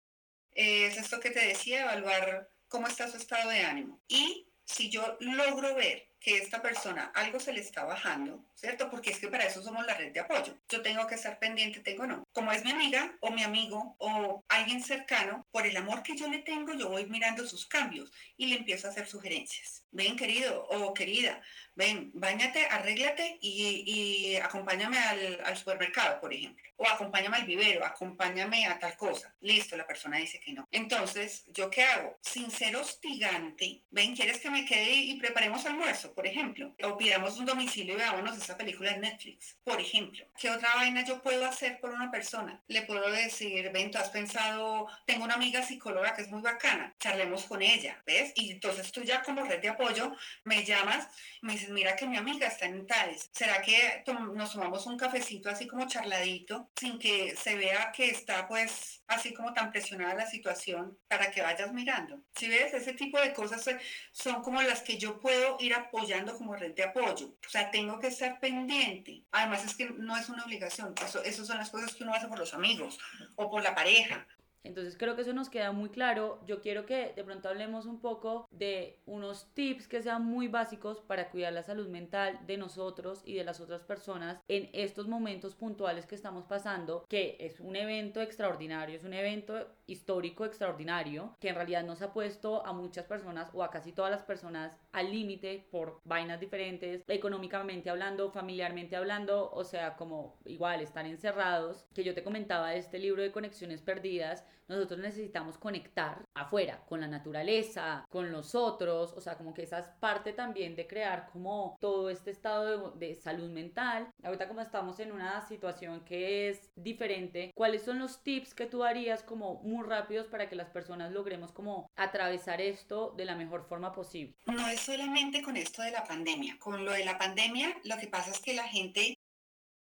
es 0.53 0.98
esto 0.98 1.20
que 1.20 1.32
te 1.32 1.48
decía, 1.48 1.82
evaluar 1.82 2.50
cómo 2.68 2.88
está 2.88 3.10
su 3.10 3.18
estado 3.18 3.50
de 3.50 3.63
ánimo. 3.63 4.00
Y 4.08 4.48
si 4.65 4.89
yo 4.89 5.18
logro 5.20 5.74
ver 5.75 6.11
que 6.22 6.38
esta 6.38 6.62
persona 6.62 7.12
algo 7.16 7.40
se 7.40 7.51
le 7.51 7.62
está 7.62 7.84
bajando, 7.84 8.46
¿cierto? 8.54 8.90
Porque 8.92 9.10
es 9.10 9.18
que 9.18 9.28
para 9.28 9.46
eso 9.46 9.63
somos 9.63 9.86
la 9.88 9.96
red 9.96 10.13
de 10.13 10.20
apoyo. 10.20 10.56
Yo 10.70 10.82
tengo 10.84 11.08
que 11.08 11.16
estar 11.16 11.40
pendiente, 11.40 11.80
tengo 11.80 12.06
no. 12.06 12.24
Como 12.32 12.51
es 12.51 12.63
mi 12.63 12.72
amiga 12.72 13.18
o 13.22 13.32
mi 13.32 13.44
amigo 13.44 13.96
o 13.98 14.46
alguien 14.48 14.84
cercano, 14.84 15.48
por 15.51 15.66
el 15.66 15.75
amor 15.75 16.04
que 16.04 16.16
yo 16.16 16.28
le 16.30 16.40
tengo, 16.40 16.74
yo 16.74 16.90
voy 16.90 17.08
mirando 17.08 17.46
sus 17.48 17.66
cambios 17.66 18.12
y 18.38 18.46
le 18.46 18.58
empiezo 18.58 18.88
a 18.88 18.92
hacer 18.92 19.08
sugerencias. 19.08 19.84
Ven, 19.92 20.16
querido 20.16 20.63
o 20.70 20.94
querida, 20.94 21.42
ven, 21.75 22.12
bañate, 22.13 22.66
arréglate 22.68 23.40
y, 23.42 24.36
acompáñame 24.36 24.98
al, 25.00 25.42
al, 25.44 25.58
supermercado, 25.58 26.22
por 26.22 26.34
ejemplo. 26.34 26.63
O 26.78 26.88
acompáñame 26.88 27.38
al 27.38 27.46
vivero, 27.46 27.86
acompáñame 27.86 28.66
a 28.68 28.80
tal 28.80 28.96
cosa. 28.96 29.36
Listo, 29.42 29.75
la 29.75 29.88
persona 29.88 30.18
dice 30.18 30.40
que 30.40 30.54
no. 30.54 30.68
Entonces, 30.72 31.44
¿yo 31.48 31.70
qué 31.70 31.84
hago? 31.84 32.18
Sin 32.22 32.50
ser 32.51 32.75
hostigante, 32.75 33.84
ven, 33.90 34.16
¿quieres 34.16 34.40
que 34.40 34.50
me 34.50 34.66
quede 34.66 34.92
y 34.94 35.20
preparemos 35.20 35.66
almuerzo, 35.66 36.11
por 36.13 36.27
ejemplo? 36.27 36.75
O 36.84 36.98
pidamos 36.98 37.38
un 37.38 37.46
domicilio 37.46 37.94
y 37.94 37.98
veámonos 37.98 38.38
esa 38.38 38.58
película 38.58 38.91
en 38.91 39.01
Netflix, 39.01 39.58
por 39.63 39.80
ejemplo. 39.80 40.25
¿Qué 40.39 40.50
otra 40.50 40.75
vaina 40.75 41.03
yo 41.03 41.22
puedo 41.22 41.46
hacer 41.46 41.80
por 41.80 41.91
una 41.91 42.12
persona? 42.12 42.62
Le 42.68 42.84
puedo 42.84 43.10
decir, 43.12 43.72
ven, 43.72 43.91
tú 43.91 43.98
has 43.98 44.10
pensado, 44.10 44.88
tengo 45.06 45.24
una 45.24 45.36
amiga 45.36 45.63
psicóloga 45.63 46.13
que 46.13 46.24
es 46.24 46.30
muy 46.30 46.41
bacana, 46.41 46.94
charlemos 47.00 47.46
con 47.46 47.62
ella, 47.62 48.01
¿ves? 48.06 48.32
Y 48.36 48.51
entonces 48.51 48.91
tú 48.91 49.03
ya 49.03 49.22
como 49.24 49.44
red 49.44 49.62
de 49.62 49.70
apoyo 49.70 50.15
me 50.44 50.63
llamas, 50.63 51.08
me 51.41 51.53
dices, 51.53 51.70
mira 51.70 51.96
que 51.96 52.08
mi 52.08 52.18
amiga 52.18 52.48
está 52.48 52.65
en 52.65 52.86
Tales, 52.88 53.30
¿será 53.34 53.62
que 53.62 54.03
nos 54.34 54.53
tomamos 54.53 54.86
un 54.86 54.98
cafecito 54.98 55.50
así 55.50 55.68
como 55.68 55.88
charladito, 55.88 56.70
sin 56.75 57.00
que 57.00 57.36
se 57.36 57.56
vea 57.56 57.91
que 57.91 58.10
está 58.10 58.48
pues 58.48 59.03
así 59.08 59.34
como 59.34 59.53
tan 59.53 59.72
presionada 59.72 60.13
la 60.15 60.25
situación 60.25 60.98
para 61.08 61.32
que 61.32 61.41
vayas 61.41 61.74
mirando? 61.74 62.22
Si 62.36 62.48
ves, 62.48 62.74
ese 62.74 62.94
tipo 62.94 63.20
de 63.20 63.34
cosas 63.34 63.63
son 64.12 64.41
como 64.41 64.62
las 64.62 64.82
que 64.82 64.98
yo 64.98 65.20
puedo 65.20 65.58
ir 65.60 65.74
apoyando 66.01 66.38
como 66.38 66.55
red 66.55 66.74
de 66.74 66.84
apoyo. 66.84 67.27
O 67.46 67.50
sea, 67.50 67.70
tengo 67.70 68.00
que 68.00 68.08
estar 68.08 68.39
pendiente. 68.39 69.24
Además 69.31 69.63
es 69.63 69.75
que 69.75 69.89
no 69.89 70.17
es 70.17 70.29
una 70.29 70.43
obligación, 70.43 70.93
eso 71.24 71.46
son 71.46 71.58
las 71.58 71.70
cosas 71.70 71.93
que 71.93 72.03
uno 72.03 72.13
hace 72.13 72.27
por 72.27 72.39
los 72.39 72.53
amigos 72.53 72.98
o 73.36 73.50
por 73.50 73.62
la 73.63 73.75
pareja 73.75 74.25
entonces 74.63 74.98
creo 74.98 75.15
que 75.15 75.22
eso 75.22 75.34
nos 75.34 75.50
queda 75.50 75.72
muy 75.72 75.89
claro. 75.89 76.39
Yo 76.46 76.62
quiero 76.62 76.86
que 76.86 77.13
de 77.15 77.24
pronto 77.24 77.50
hablemos 77.50 77.86
un 77.86 78.00
poco 78.00 78.48
de 78.51 79.00
unos 79.06 79.53
tips 79.53 79.88
que 79.88 80.01
sean 80.01 80.25
muy 80.25 80.48
básicos 80.48 81.01
para 81.01 81.30
cuidar 81.30 81.53
la 81.53 81.63
salud 81.63 81.88
mental 81.88 82.39
de 82.46 82.58
nosotros 82.58 83.22
y 83.25 83.36
de 83.36 83.44
las 83.44 83.60
otras 83.60 83.84
personas 83.84 84.39
en 84.48 84.70
estos 84.74 85.08
momentos 85.08 85.56
puntuales 85.56 86.06
que 86.06 86.15
estamos 86.15 86.46
pasando, 86.46 87.06
que 87.10 87.38
es 87.39 87.60
un 87.60 87.75
evento 87.75 88.22
extraordinario, 88.22 88.96
es 88.96 89.03
un 89.03 89.13
evento 89.13 89.68
histórico 89.88 90.46
extraordinario, 90.46 91.36
que 91.39 91.50
en 91.50 91.56
realidad 91.56 91.84
nos 91.84 92.01
ha 92.01 92.13
puesto 92.13 92.65
a 92.65 92.74
muchas 92.74 93.06
personas 93.06 93.50
o 93.53 93.63
a 93.63 93.72
casi 93.72 93.91
todas 93.91 94.12
las 94.12 94.24
personas 94.24 94.77
al 94.91 95.12
límite 95.12 95.68
por 95.72 96.00
vainas 96.06 96.39
diferentes, 96.39 97.03
económicamente 97.08 97.89
hablando, 97.89 98.32
familiarmente 98.32 98.96
hablando, 98.96 99.51
o 99.51 99.63
sea, 99.63 99.96
como 99.96 100.38
igual 100.46 100.82
están 100.82 101.06
encerrados, 101.06 101.86
que 101.94 102.03
yo 102.03 102.13
te 102.13 102.24
comentaba 102.24 102.70
de 102.70 102.77
este 102.77 103.00
libro 103.00 103.22
de 103.22 103.32
conexiones 103.32 103.82
perdidas, 103.82 104.46
nosotros 104.67 105.00
necesitamos 105.00 105.58
conectar 105.58 106.24
afuera, 106.34 106.84
con 106.88 107.01
la 107.01 107.08
naturaleza, 107.08 108.05
con 108.10 108.31
los 108.31 108.55
otros, 108.55 109.13
o 109.13 109.22
sea, 109.22 109.38
como 109.38 109.53
que 109.53 109.63
esa 109.63 109.79
es 109.79 109.88
parte 110.00 110.31
también 110.31 110.75
de 110.75 110.88
crear 110.88 111.29
como 111.31 111.77
todo 111.81 112.10
este 112.10 112.31
estado 112.31 112.93
de, 112.93 113.08
de 113.08 113.15
salud 113.15 113.50
mental. 113.50 114.10
Ahorita 114.24 114.48
como 114.48 114.62
estamos 114.62 115.00
en 115.00 115.12
una 115.12 115.46
situación 115.48 116.05
que 116.05 116.50
es 116.50 116.72
diferente, 116.75 117.51
¿cuáles 117.53 117.84
son 117.84 118.00
los 118.00 118.24
tips 118.24 118.53
que 118.53 118.65
tú 118.65 118.79
darías 118.79 119.24
como 119.24 119.55
muy 119.63 119.86
rápidos 119.86 120.27
para 120.27 120.48
que 120.48 120.55
las 120.55 120.70
personas 120.70 121.12
logremos 121.12 121.51
como 121.51 121.89
atravesar 121.98 122.62
esto 122.62 123.13
de 123.17 123.25
la 123.25 123.36
mejor 123.36 123.65
forma 123.67 123.91
posible? 123.91 124.38
No 124.46 124.67
es 124.67 124.79
solamente 124.79 125.41
con 125.41 125.58
esto 125.58 125.81
de 125.81 125.91
la 125.91 126.05
pandemia, 126.05 126.58
con 126.60 126.86
lo 126.86 126.91
de 126.91 127.03
la 127.03 127.17
pandemia 127.17 127.75
lo 127.84 127.98
que 127.98 128.08
pasa 128.08 128.31
es 128.31 128.39
que 128.39 128.53
la 128.53 128.67
gente 128.67 129.17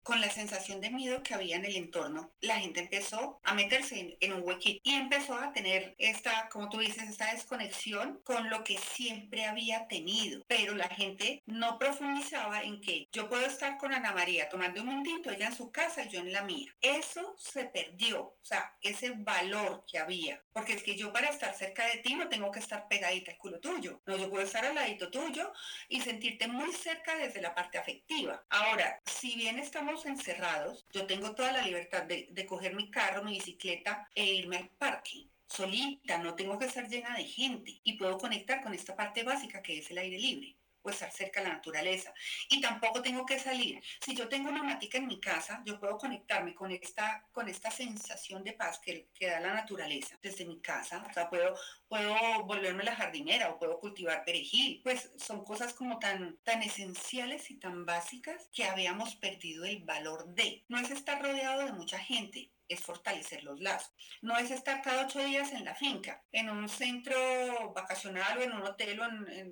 con 0.04 0.22
la 0.22 0.30
sensación 0.30 0.82
de 0.82 0.90
miedo 0.90 1.24
que 1.24 1.34
había 1.34 1.56
en 1.56 1.66
el 1.66 1.76
entorno, 1.76 2.32
la 2.42 2.60
gente 2.60 2.82
empezó 2.82 3.40
a 3.44 3.54
meterse 3.54 4.18
en, 4.20 4.34
un 4.34 4.44
huequito 4.44 4.82
y 4.84 4.94
empezó 4.94 5.36
a 5.36 5.54
tener 5.54 5.96
esta, 5.98 6.50
como 6.50 6.70
tú 6.70 6.80
dices, 6.80 7.10
esta 7.10 7.34
desconexión 7.34 8.20
con 8.24 8.50
lo 8.50 8.64
que 8.64 8.78
siempre 8.78 9.46
había 9.46 9.88
tenido. 9.88 10.44
Pero 10.48 10.76
la 10.76 10.90
gente 10.90 11.42
no 11.46 11.78
profundizaba 11.78 12.64
en 12.64 12.82
que 12.82 13.08
yo 13.12 13.30
puedo 13.30 13.46
estar 13.46 13.78
con 13.78 13.94
Ana 13.94 14.12
María 14.12 14.50
tomando 14.50 14.82
un 14.82 14.88
momentito, 14.88 15.32
ella 15.32 15.48
en 15.48 15.56
su 15.56 15.72
casa 15.72 16.04
y 16.04 16.10
yo 16.10 16.20
en 16.20 16.34
la 16.34 16.44
mía. 16.44 16.74
Eso 16.82 17.36
se 17.38 17.66
perdió, 17.66 18.22
o 18.22 18.38
sea, 18.42 18.76
ese 18.82 19.12
valor 19.12 19.86
que 19.90 20.00
había. 20.00 20.42
Porque 20.52 20.74
es 20.74 20.84
que 20.84 20.96
yo 20.96 21.14
para 21.14 21.30
estar 21.30 21.54
cerca 21.56 21.86
de 21.88 22.00
ti 22.00 22.16
no 22.16 22.28
tengo 22.28 22.52
que 22.52 22.60
estar 22.60 22.88
pegadita 22.88 23.32
al 23.32 23.38
culo 23.38 23.60
tuyo. 23.60 24.02
No, 24.06 24.18
yo 24.18 24.30
puedo 24.30 24.44
estar 24.44 24.66
al 24.66 24.76
ladito 24.76 25.10
tuyo 25.10 25.54
y 25.88 26.02
sentirte 26.02 26.48
muy 26.48 26.74
cerca 26.74 27.16
desde 27.16 27.42
la 27.42 27.56
parte 27.56 27.78
afectiva. 27.78 28.44
Ahora, 28.50 29.00
si 29.06 29.36
bien 29.36 29.60
estamos 29.60 29.93
encerrados, 30.06 30.86
yo 30.92 31.06
tengo 31.06 31.36
toda 31.36 31.52
la 31.52 31.62
libertad 31.62 32.04
de, 32.04 32.28
de 32.32 32.46
coger 32.46 32.76
mi 32.76 32.90
carro, 32.90 33.24
mi 33.24 33.34
bicicleta 33.34 34.10
e 34.16 34.26
irme 34.26 34.58
al 34.58 34.70
parque 34.70 35.28
solita, 35.48 36.18
no 36.18 36.36
tengo 36.36 36.58
que 36.58 36.66
estar 36.66 36.88
llena 36.88 37.16
de 37.16 37.26
gente 37.26 37.80
y 37.84 37.94
puedo 37.94 38.18
conectar 38.18 38.64
con 38.64 38.74
esta 38.74 38.96
parte 38.96 39.24
básica 39.24 39.62
que 39.62 39.78
es 39.80 39.92
el 39.92 40.00
aire 40.00 40.18
libre 40.18 40.56
o 40.84 40.90
estar 40.90 41.12
cerca 41.12 41.42
de 41.42 41.48
la 41.48 41.56
naturaleza. 41.56 42.14
Y 42.50 42.62
tampoco 42.62 43.02
tengo 43.02 43.26
que 43.26 43.40
salir. 43.40 43.82
Si 44.02 44.16
yo 44.16 44.28
tengo 44.28 44.50
una 44.50 44.64
matica 44.64 44.98
en 44.98 45.08
mi 45.08 45.20
casa, 45.20 45.62
yo 45.66 45.80
puedo 45.80 45.98
conectarme 45.98 46.54
con 46.54 46.72
esta, 46.72 47.26
con 47.32 47.50
esta 47.50 47.72
sensación 47.72 48.44
de 48.44 48.54
paz 48.54 48.80
que, 48.80 49.08
que 49.14 49.28
da 49.28 49.40
la 49.40 49.54
naturaleza 49.54 50.20
desde 50.22 50.46
mi 50.46 50.60
casa. 50.60 51.06
O 51.10 51.14
sea, 51.14 51.30
puedo, 51.30 51.56
puedo 51.88 52.44
volverme 52.44 52.84
la 52.84 52.96
jardinera 52.96 53.50
o 53.50 53.58
puedo 53.58 53.80
cultivar 53.80 54.24
perejil. 54.24 54.82
Pues 54.84 55.12
son 55.18 55.44
cosas 55.44 55.74
como 55.74 56.00
tan, 56.00 56.38
tan 56.44 56.62
esenciales 56.62 57.50
y 57.50 57.56
tan 57.56 57.86
básicas 57.86 58.50
que 58.54 58.66
habíamos 58.66 59.16
perdido 59.16 59.66
el 59.66 59.84
valor 59.84 60.28
de. 60.28 60.64
No 60.68 60.78
es 60.80 60.92
estar 60.92 61.22
rodeado 61.22 61.66
de 61.66 61.74
mucha 61.74 62.00
gente, 62.00 62.52
es 62.68 62.82
fortalecer 62.82 63.44
los 63.44 63.60
lazos. 63.60 63.94
No 64.22 64.38
es 64.38 64.52
estar 64.52 64.82
cada 64.82 65.06
ocho 65.06 65.24
días 65.24 65.52
en 65.52 65.66
la 65.66 65.76
finca, 65.76 66.24
en 66.32 66.50
un 66.50 66.70
centro 66.70 67.74
vacacional 67.74 68.38
o 68.38 68.42
en 68.42 68.54
un 68.54 68.64
hotel, 68.64 69.00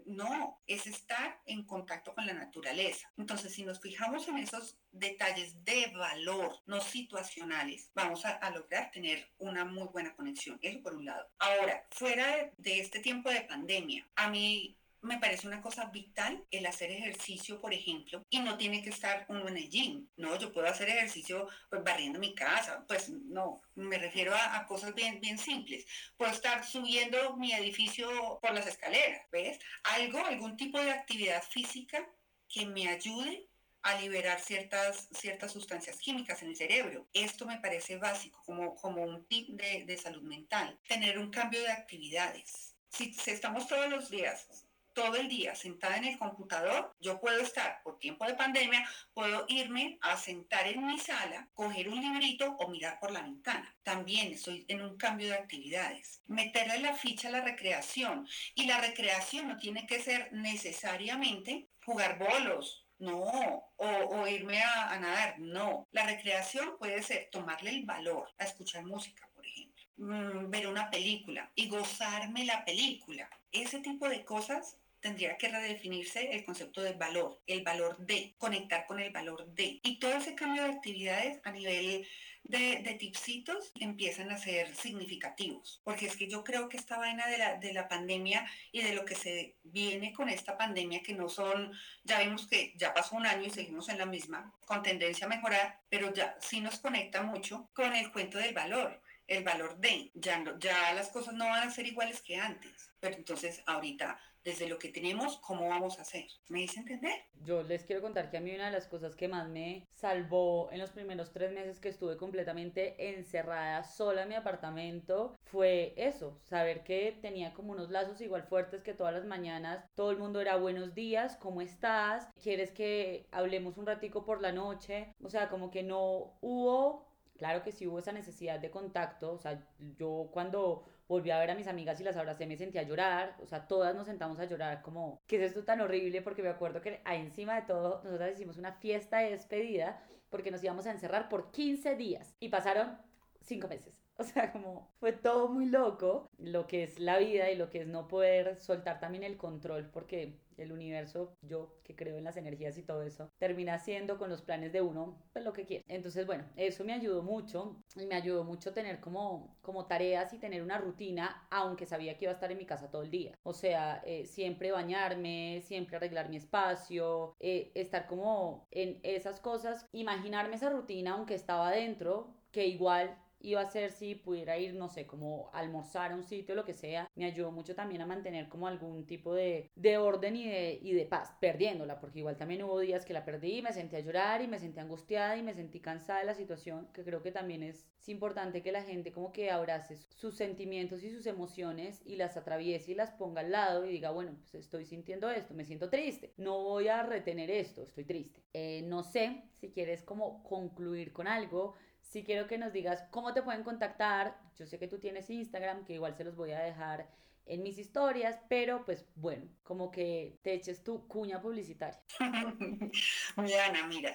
no, 0.05 0.61
es 0.67 0.87
estar 0.87 1.39
en 1.45 1.63
contacto 1.65 2.13
con 2.13 2.25
la 2.25 2.33
naturaleza. 2.33 3.11
Entonces, 3.17 3.53
si 3.53 3.63
nos 3.63 3.79
fijamos 3.79 4.27
en 4.27 4.37
esos 4.37 4.77
detalles 4.91 5.63
de 5.63 5.91
valor, 5.95 6.61
no 6.65 6.81
situacionales, 6.81 7.91
vamos 7.93 8.25
a, 8.25 8.49
lograr 8.51 8.91
tener 8.91 9.31
una 9.37 9.63
muy 9.63 9.87
buena 9.87 10.13
conexión. 10.15 10.59
Eso 10.61 10.81
por 10.81 10.95
un 10.95 11.05
lado. 11.05 11.29
Ahora, 11.39 11.85
fuera 11.91 12.51
de 12.57 12.79
este 12.79 12.99
tiempo 12.99 13.29
de 13.29 13.41
pandemia, 13.41 14.07
a 14.15 14.29
mí 14.29 14.77
me 15.01 15.17
parece 15.17 15.47
una 15.47 15.61
cosa 15.61 15.85
vital 15.85 16.45
el 16.51 16.65
hacer 16.65 16.91
ejercicio, 16.91 17.59
por 17.59 17.73
ejemplo, 17.73 18.23
y 18.29 18.39
no 18.39 18.57
tiene 18.57 18.83
que 18.83 18.89
estar 18.89 19.25
uno 19.29 19.47
en 19.47 19.57
el 19.57 19.69
gym. 19.69 20.07
No, 20.15 20.37
yo 20.37 20.53
puedo 20.53 20.67
hacer 20.67 20.89
ejercicio 20.89 21.47
pues 21.69 21.83
barriendo 21.83 22.19
mi 22.19 22.35
casa, 22.35 22.85
pues 22.87 23.09
no, 23.09 23.61
me 23.75 23.97
refiero 23.97 24.33
a, 24.35 24.65
cosas 24.67 24.93
bien, 24.93 25.19
bien 25.19 25.37
simples. 25.37 25.85
Puedo 26.17 26.31
estar 26.31 26.63
subiendo 26.65 27.35
mi 27.37 27.51
edificio 27.53 28.39
por 28.41 28.53
las 28.53 28.67
escaleras, 28.67 29.25
¿ves? 29.31 29.59
Algo, 29.83 30.23
algún 30.25 30.55
tipo 30.55 30.79
de 30.79 30.91
actividad 30.91 31.43
física 31.43 32.07
que 32.47 32.65
me 32.65 32.87
ayude 32.87 33.47
a 33.83 33.99
liberar 33.99 34.39
ciertas, 34.39 35.09
ciertas 35.11 35.51
sustancias 35.51 35.97
químicas 35.97 36.43
en 36.43 36.49
el 36.49 36.55
cerebro. 36.55 37.07
Esto 37.13 37.47
me 37.47 37.59
parece 37.59 37.97
básico 37.97 38.43
como, 38.45 38.75
como 38.75 39.01
un 39.01 39.25
tip 39.25 39.49
de, 39.49 39.85
de 39.85 39.97
salud 39.97 40.21
mental. 40.21 40.79
Tener 40.87 41.17
un 41.17 41.31
cambio 41.31 41.61
de 41.61 41.71
actividades. 41.71 42.75
Si, 42.89 43.13
si 43.13 43.31
estamos 43.31 43.67
todos 43.67 43.89
los 43.89 44.11
días 44.11 44.67
todo 44.93 45.15
el 45.15 45.27
día 45.27 45.55
sentada 45.55 45.97
en 45.97 46.05
el 46.05 46.17
computador, 46.17 46.95
yo 46.99 47.19
puedo 47.19 47.39
estar, 47.41 47.81
por 47.83 47.99
tiempo 47.99 48.25
de 48.25 48.33
pandemia, 48.33 48.87
puedo 49.13 49.45
irme 49.47 49.97
a 50.01 50.17
sentar 50.17 50.67
en 50.67 50.85
mi 50.85 50.99
sala, 50.99 51.49
coger 51.53 51.89
un 51.89 52.01
librito 52.01 52.55
o 52.59 52.69
mirar 52.69 52.99
por 52.99 53.11
la 53.11 53.21
ventana. 53.21 53.75
También 53.83 54.33
estoy 54.33 54.65
en 54.67 54.81
un 54.81 54.97
cambio 54.97 55.27
de 55.27 55.35
actividades. 55.35 56.21
Meterle 56.27 56.79
la 56.79 56.95
ficha 56.95 57.27
a 57.27 57.31
la 57.31 57.41
recreación. 57.41 58.27
Y 58.55 58.65
la 58.65 58.79
recreación 58.79 59.47
no 59.47 59.57
tiene 59.57 59.85
que 59.87 60.01
ser 60.01 60.31
necesariamente 60.31 61.69
jugar 61.83 62.17
bolos, 62.17 62.85
no, 63.01 63.65
o, 63.77 64.27
irme 64.27 64.61
a, 64.61 64.97
nadar, 64.99 65.39
no. 65.39 65.87
La 65.91 66.05
recreación 66.05 66.77
puede 66.77 67.01
ser 67.01 67.29
tomarle 67.31 67.71
el 67.71 67.83
valor 67.83 68.29
a 68.37 68.45
escuchar 68.45 68.85
música, 68.85 69.27
por 69.33 69.45
ejemplo, 69.45 69.83
mm, 69.97 70.51
ver 70.51 70.67
una 70.67 70.91
película 70.91 71.51
y 71.55 71.67
gozarme 71.67 72.45
la 72.45 72.63
película. 72.63 73.27
Ese 73.51 73.79
tipo 73.79 74.07
de 74.07 74.23
cosas 74.23 74.77
tendría 75.01 75.37
que 75.37 75.49
redefinirse 75.49 76.31
el 76.33 76.45
concepto 76.45 76.81
de 76.81 76.93
valor, 76.93 77.41
el 77.47 77.63
valor 77.63 77.97
de, 77.97 78.35
conectar 78.37 78.85
con 78.85 78.99
el 78.99 79.11
valor 79.11 79.45
de. 79.47 79.79
Y 79.83 79.99
todo 79.99 80.13
ese 80.13 80.35
cambio 80.35 80.63
de 80.63 80.69
actividades 80.69 81.39
a 81.43 81.51
nivel 81.51 82.07
de, 82.43 82.95
tipsitos 82.99 83.71
empiezan 83.79 84.31
a 84.31 84.37
ser 84.37 84.75
significativos, 84.75 85.81
porque 85.83 86.05
es 86.05 86.15
que 86.15 86.27
yo 86.27 86.43
creo 86.43 86.69
que 86.69 86.77
esta 86.77 86.97
vaina 86.97 87.27
de 87.27 87.37
la, 87.37 87.55
de 87.57 87.73
la 87.73 87.87
pandemia 87.87 88.45
y 88.71 88.81
de 88.81 88.93
lo 88.93 89.05
que 89.05 89.15
se 89.15 89.55
viene 89.63 90.13
con 90.13 90.29
esta 90.29 90.57
pandemia, 90.57 91.01
que 91.01 91.13
no 91.13 91.29
son, 91.29 91.71
ya 92.03 92.19
vimos 92.19 92.47
que 92.47 92.73
ya 92.75 92.93
pasó 92.93 93.15
un 93.15 93.25
año 93.25 93.47
y 93.47 93.49
seguimos 93.49 93.89
en 93.89 93.97
la 93.97 94.05
misma, 94.05 94.53
con 94.65 94.83
tendencia 94.83 95.25
a 95.25 95.29
mejorar, 95.29 95.79
pero 95.89 96.13
ya 96.13 96.37
sí 96.41 96.61
nos 96.61 96.79
conecta 96.79 97.21
mucho 97.23 97.69
con 97.73 97.95
el 97.95 98.11
cuento 98.11 98.37
del 98.37 98.53
valor 98.53 99.01
el 99.31 99.43
valor 99.43 99.77
de, 99.77 100.11
ya, 100.13 100.39
no, 100.39 100.59
ya 100.59 100.93
las 100.93 101.09
cosas 101.09 101.33
no 101.33 101.45
van 101.45 101.67
a 101.67 101.71
ser 101.71 101.87
iguales 101.87 102.21
que 102.21 102.35
antes, 102.35 102.91
pero 102.99 103.15
entonces 103.15 103.63
ahorita 103.65 104.19
desde 104.43 104.67
lo 104.67 104.79
que 104.79 104.89
tenemos, 104.89 105.37
¿cómo 105.37 105.67
vamos 105.69 105.99
a 105.99 106.01
hacer? 106.01 106.25
¿Me 106.49 106.59
dice 106.59 106.79
entender? 106.79 107.13
Yo 107.43 107.61
les 107.63 107.85
quiero 107.85 108.01
contar 108.01 108.31
que 108.31 108.37
a 108.37 108.41
mí 108.41 108.53
una 108.53 108.65
de 108.65 108.71
las 108.71 108.87
cosas 108.87 109.15
que 109.15 109.27
más 109.27 109.47
me 109.47 109.87
salvó 109.91 110.69
en 110.71 110.79
los 110.79 110.89
primeros 110.91 111.31
tres 111.31 111.51
meses 111.51 111.79
que 111.79 111.89
estuve 111.89 112.17
completamente 112.17 113.09
encerrada 113.15 113.83
sola 113.83 114.23
en 114.23 114.29
mi 114.29 114.35
apartamento 114.35 115.37
fue 115.43 115.93
eso, 115.95 116.39
saber 116.43 116.83
que 116.83 117.17
tenía 117.21 117.53
como 117.53 117.71
unos 117.73 117.91
lazos 117.91 118.19
igual 118.21 118.43
fuertes 118.43 118.81
que 118.81 118.93
todas 118.93 119.13
las 119.13 119.25
mañanas 119.25 119.85
todo 119.95 120.11
el 120.11 120.17
mundo 120.17 120.41
era 120.41 120.55
buenos 120.55 120.95
días, 120.95 121.37
¿cómo 121.37 121.61
estás? 121.61 122.27
¿Quieres 122.41 122.71
que 122.71 123.27
hablemos 123.31 123.77
un 123.77 123.85
ratico 123.85 124.25
por 124.25 124.41
la 124.41 124.51
noche? 124.51 125.13
O 125.23 125.29
sea, 125.29 125.49
como 125.49 125.69
que 125.69 125.83
no 125.83 126.33
hubo 126.41 127.10
Claro 127.41 127.63
que 127.63 127.71
sí 127.71 127.87
hubo 127.87 127.97
esa 127.97 128.11
necesidad 128.11 128.59
de 128.59 128.69
contacto, 128.69 129.31
o 129.33 129.39
sea, 129.39 129.67
yo 129.97 130.29
cuando 130.31 130.83
volví 131.07 131.31
a 131.31 131.39
ver 131.39 131.49
a 131.49 131.55
mis 131.55 131.65
amigas 131.65 131.99
y 131.99 132.03
las 132.03 132.15
abracé 132.15 132.45
me 132.45 132.55
sentía 132.55 132.81
a 132.81 132.83
llorar, 132.83 133.35
o 133.41 133.47
sea, 133.47 133.67
todas 133.67 133.95
nos 133.95 134.05
sentamos 134.05 134.37
a 134.37 134.45
llorar 134.45 134.83
como, 134.83 135.19
¿qué 135.25 135.37
es 135.37 135.41
esto 135.41 135.63
tan 135.63 135.81
horrible? 135.81 136.21
Porque 136.21 136.43
me 136.43 136.49
acuerdo 136.49 136.81
que 136.81 137.01
ahí 137.03 137.19
encima 137.19 137.55
de 137.55 137.63
todo, 137.63 138.03
nosotras 138.03 138.33
hicimos 138.33 138.57
una 138.57 138.73
fiesta 138.73 139.17
de 139.17 139.31
despedida 139.31 140.03
porque 140.29 140.51
nos 140.51 140.63
íbamos 140.63 140.85
a 140.85 140.91
encerrar 140.91 141.29
por 141.29 141.49
15 141.49 141.95
días 141.95 142.35
y 142.39 142.49
pasaron 142.49 142.95
5 143.39 143.67
meses. 143.67 144.00
O 144.21 144.23
sea, 144.23 144.51
como 144.51 144.91
fue 144.99 145.13
todo 145.13 145.49
muy 145.49 145.65
loco, 145.65 146.27
lo 146.37 146.67
que 146.67 146.83
es 146.83 146.99
la 146.99 147.17
vida 147.17 147.49
y 147.49 147.55
lo 147.55 147.69
que 147.69 147.81
es 147.81 147.87
no 147.87 148.07
poder 148.07 148.59
soltar 148.59 148.99
también 148.99 149.23
el 149.23 149.37
control, 149.37 149.89
porque 149.91 150.37
el 150.57 150.71
universo, 150.71 151.33
yo 151.41 151.79
que 151.83 151.95
creo 151.95 152.17
en 152.17 152.23
las 152.23 152.37
energías 152.37 152.77
y 152.77 152.83
todo 152.83 153.01
eso, 153.01 153.29
termina 153.39 153.79
siendo 153.79 154.19
con 154.19 154.29
los 154.29 154.43
planes 154.43 154.71
de 154.71 154.81
uno 154.81 155.17
pues 155.33 155.43
lo 155.43 155.53
que 155.53 155.65
quiere. 155.65 155.83
Entonces, 155.87 156.27
bueno, 156.27 156.45
eso 156.55 156.83
me 156.83 156.93
ayudó 156.93 157.23
mucho 157.23 157.81
y 157.95 158.05
me 158.05 158.15
ayudó 158.15 158.43
mucho 158.43 158.73
tener 158.73 158.99
como, 158.99 159.57
como 159.61 159.87
tareas 159.87 160.33
y 160.33 160.39
tener 160.39 160.61
una 160.61 160.77
rutina, 160.77 161.47
aunque 161.49 161.85
sabía 161.87 162.17
que 162.17 162.25
iba 162.25 162.31
a 162.31 162.35
estar 162.35 162.51
en 162.51 162.59
mi 162.59 162.65
casa 162.65 162.91
todo 162.91 163.01
el 163.01 163.09
día. 163.09 163.33
O 163.43 163.53
sea, 163.53 164.01
eh, 164.05 164.25
siempre 164.25 164.71
bañarme, 164.71 165.61
siempre 165.63 165.95
arreglar 165.97 166.29
mi 166.29 166.37
espacio, 166.37 167.33
eh, 167.39 167.71
estar 167.73 168.05
como 168.07 168.67
en 168.71 168.99
esas 169.03 169.39
cosas, 169.39 169.87
imaginarme 169.93 170.55
esa 170.55 170.69
rutina 170.69 171.13
aunque 171.13 171.33
estaba 171.35 171.69
adentro, 171.69 172.35
que 172.51 172.67
igual 172.67 173.17
iba 173.43 173.61
a 173.61 173.65
ser 173.65 173.91
si 173.91 174.15
pudiera 174.15 174.57
ir, 174.57 174.73
no 174.73 174.89
sé, 174.89 175.05
como 175.05 175.49
almorzar 175.53 176.11
a 176.11 176.15
un 176.15 176.23
sitio, 176.23 176.55
lo 176.55 176.65
que 176.65 176.73
sea, 176.73 177.09
me 177.15 177.25
ayudó 177.25 177.51
mucho 177.51 177.75
también 177.75 178.01
a 178.01 178.05
mantener 178.05 178.49
como 178.49 178.67
algún 178.67 179.05
tipo 179.05 179.33
de, 179.33 179.69
de 179.75 179.97
orden 179.97 180.35
y 180.35 180.47
de, 180.47 180.79
y 180.81 180.93
de 180.93 181.05
paz, 181.05 181.33
perdiéndola, 181.39 181.99
porque 181.99 182.19
igual 182.19 182.37
también 182.37 182.63
hubo 182.63 182.79
días 182.79 183.05
que 183.05 183.13
la 183.13 183.25
perdí 183.25 183.57
y 183.57 183.61
me 183.61 183.73
sentí 183.73 183.95
a 183.95 183.99
llorar 183.99 184.41
y 184.41 184.47
me 184.47 184.59
sentí 184.59 184.79
angustiada 184.79 185.37
y 185.37 185.43
me 185.43 185.53
sentí 185.53 185.79
cansada 185.79 186.19
de 186.19 186.25
la 186.25 186.35
situación, 186.35 186.87
que 186.93 187.03
creo 187.03 187.21
que 187.21 187.31
también 187.31 187.63
es, 187.63 187.87
es 187.99 188.09
importante 188.09 188.61
que 188.61 188.71
la 188.71 188.83
gente 188.83 189.11
como 189.11 189.31
que 189.31 189.51
abrace 189.51 189.97
sus 190.15 190.35
sentimientos 190.35 191.03
y 191.03 191.11
sus 191.11 191.25
emociones 191.25 192.01
y 192.05 192.15
las 192.15 192.37
atraviese 192.37 192.91
y 192.91 192.95
las 192.95 193.11
ponga 193.11 193.41
al 193.41 193.51
lado 193.51 193.85
y 193.85 193.91
diga, 193.91 194.11
bueno, 194.11 194.35
pues 194.39 194.55
estoy 194.55 194.85
sintiendo 194.85 195.29
esto, 195.29 195.53
me 195.53 195.65
siento 195.65 195.89
triste, 195.89 196.33
no 196.37 196.63
voy 196.63 196.87
a 196.87 197.03
retener 197.03 197.49
esto, 197.49 197.83
estoy 197.83 198.05
triste. 198.05 198.41
Eh, 198.53 198.83
no 198.83 199.03
sé 199.03 199.43
si 199.53 199.71
quieres 199.71 200.03
como 200.03 200.43
concluir 200.43 201.13
con 201.13 201.27
algo, 201.27 201.75
si 202.11 202.23
quiero 202.23 202.45
que 202.45 202.57
nos 202.57 202.73
digas 202.73 203.05
cómo 203.09 203.33
te 203.33 203.41
pueden 203.41 203.63
contactar. 203.63 204.37
Yo 204.57 204.65
sé 204.65 204.77
que 204.77 204.89
tú 204.89 204.99
tienes 204.99 205.29
Instagram, 205.29 205.85
que 205.85 205.93
igual 205.93 206.13
se 206.13 206.25
los 206.25 206.35
voy 206.35 206.51
a 206.51 206.59
dejar 206.59 207.09
en 207.45 207.63
mis 207.63 207.77
historias, 207.77 208.37
pero 208.49 208.83
pues 208.83 209.05
bueno, 209.15 209.47
como 209.63 209.91
que 209.91 210.37
te 210.41 210.53
eches 210.53 210.83
tu 210.83 211.07
cuña 211.07 211.41
publicitaria. 211.41 212.03
Ana, 213.37 213.87
mira, 213.87 214.13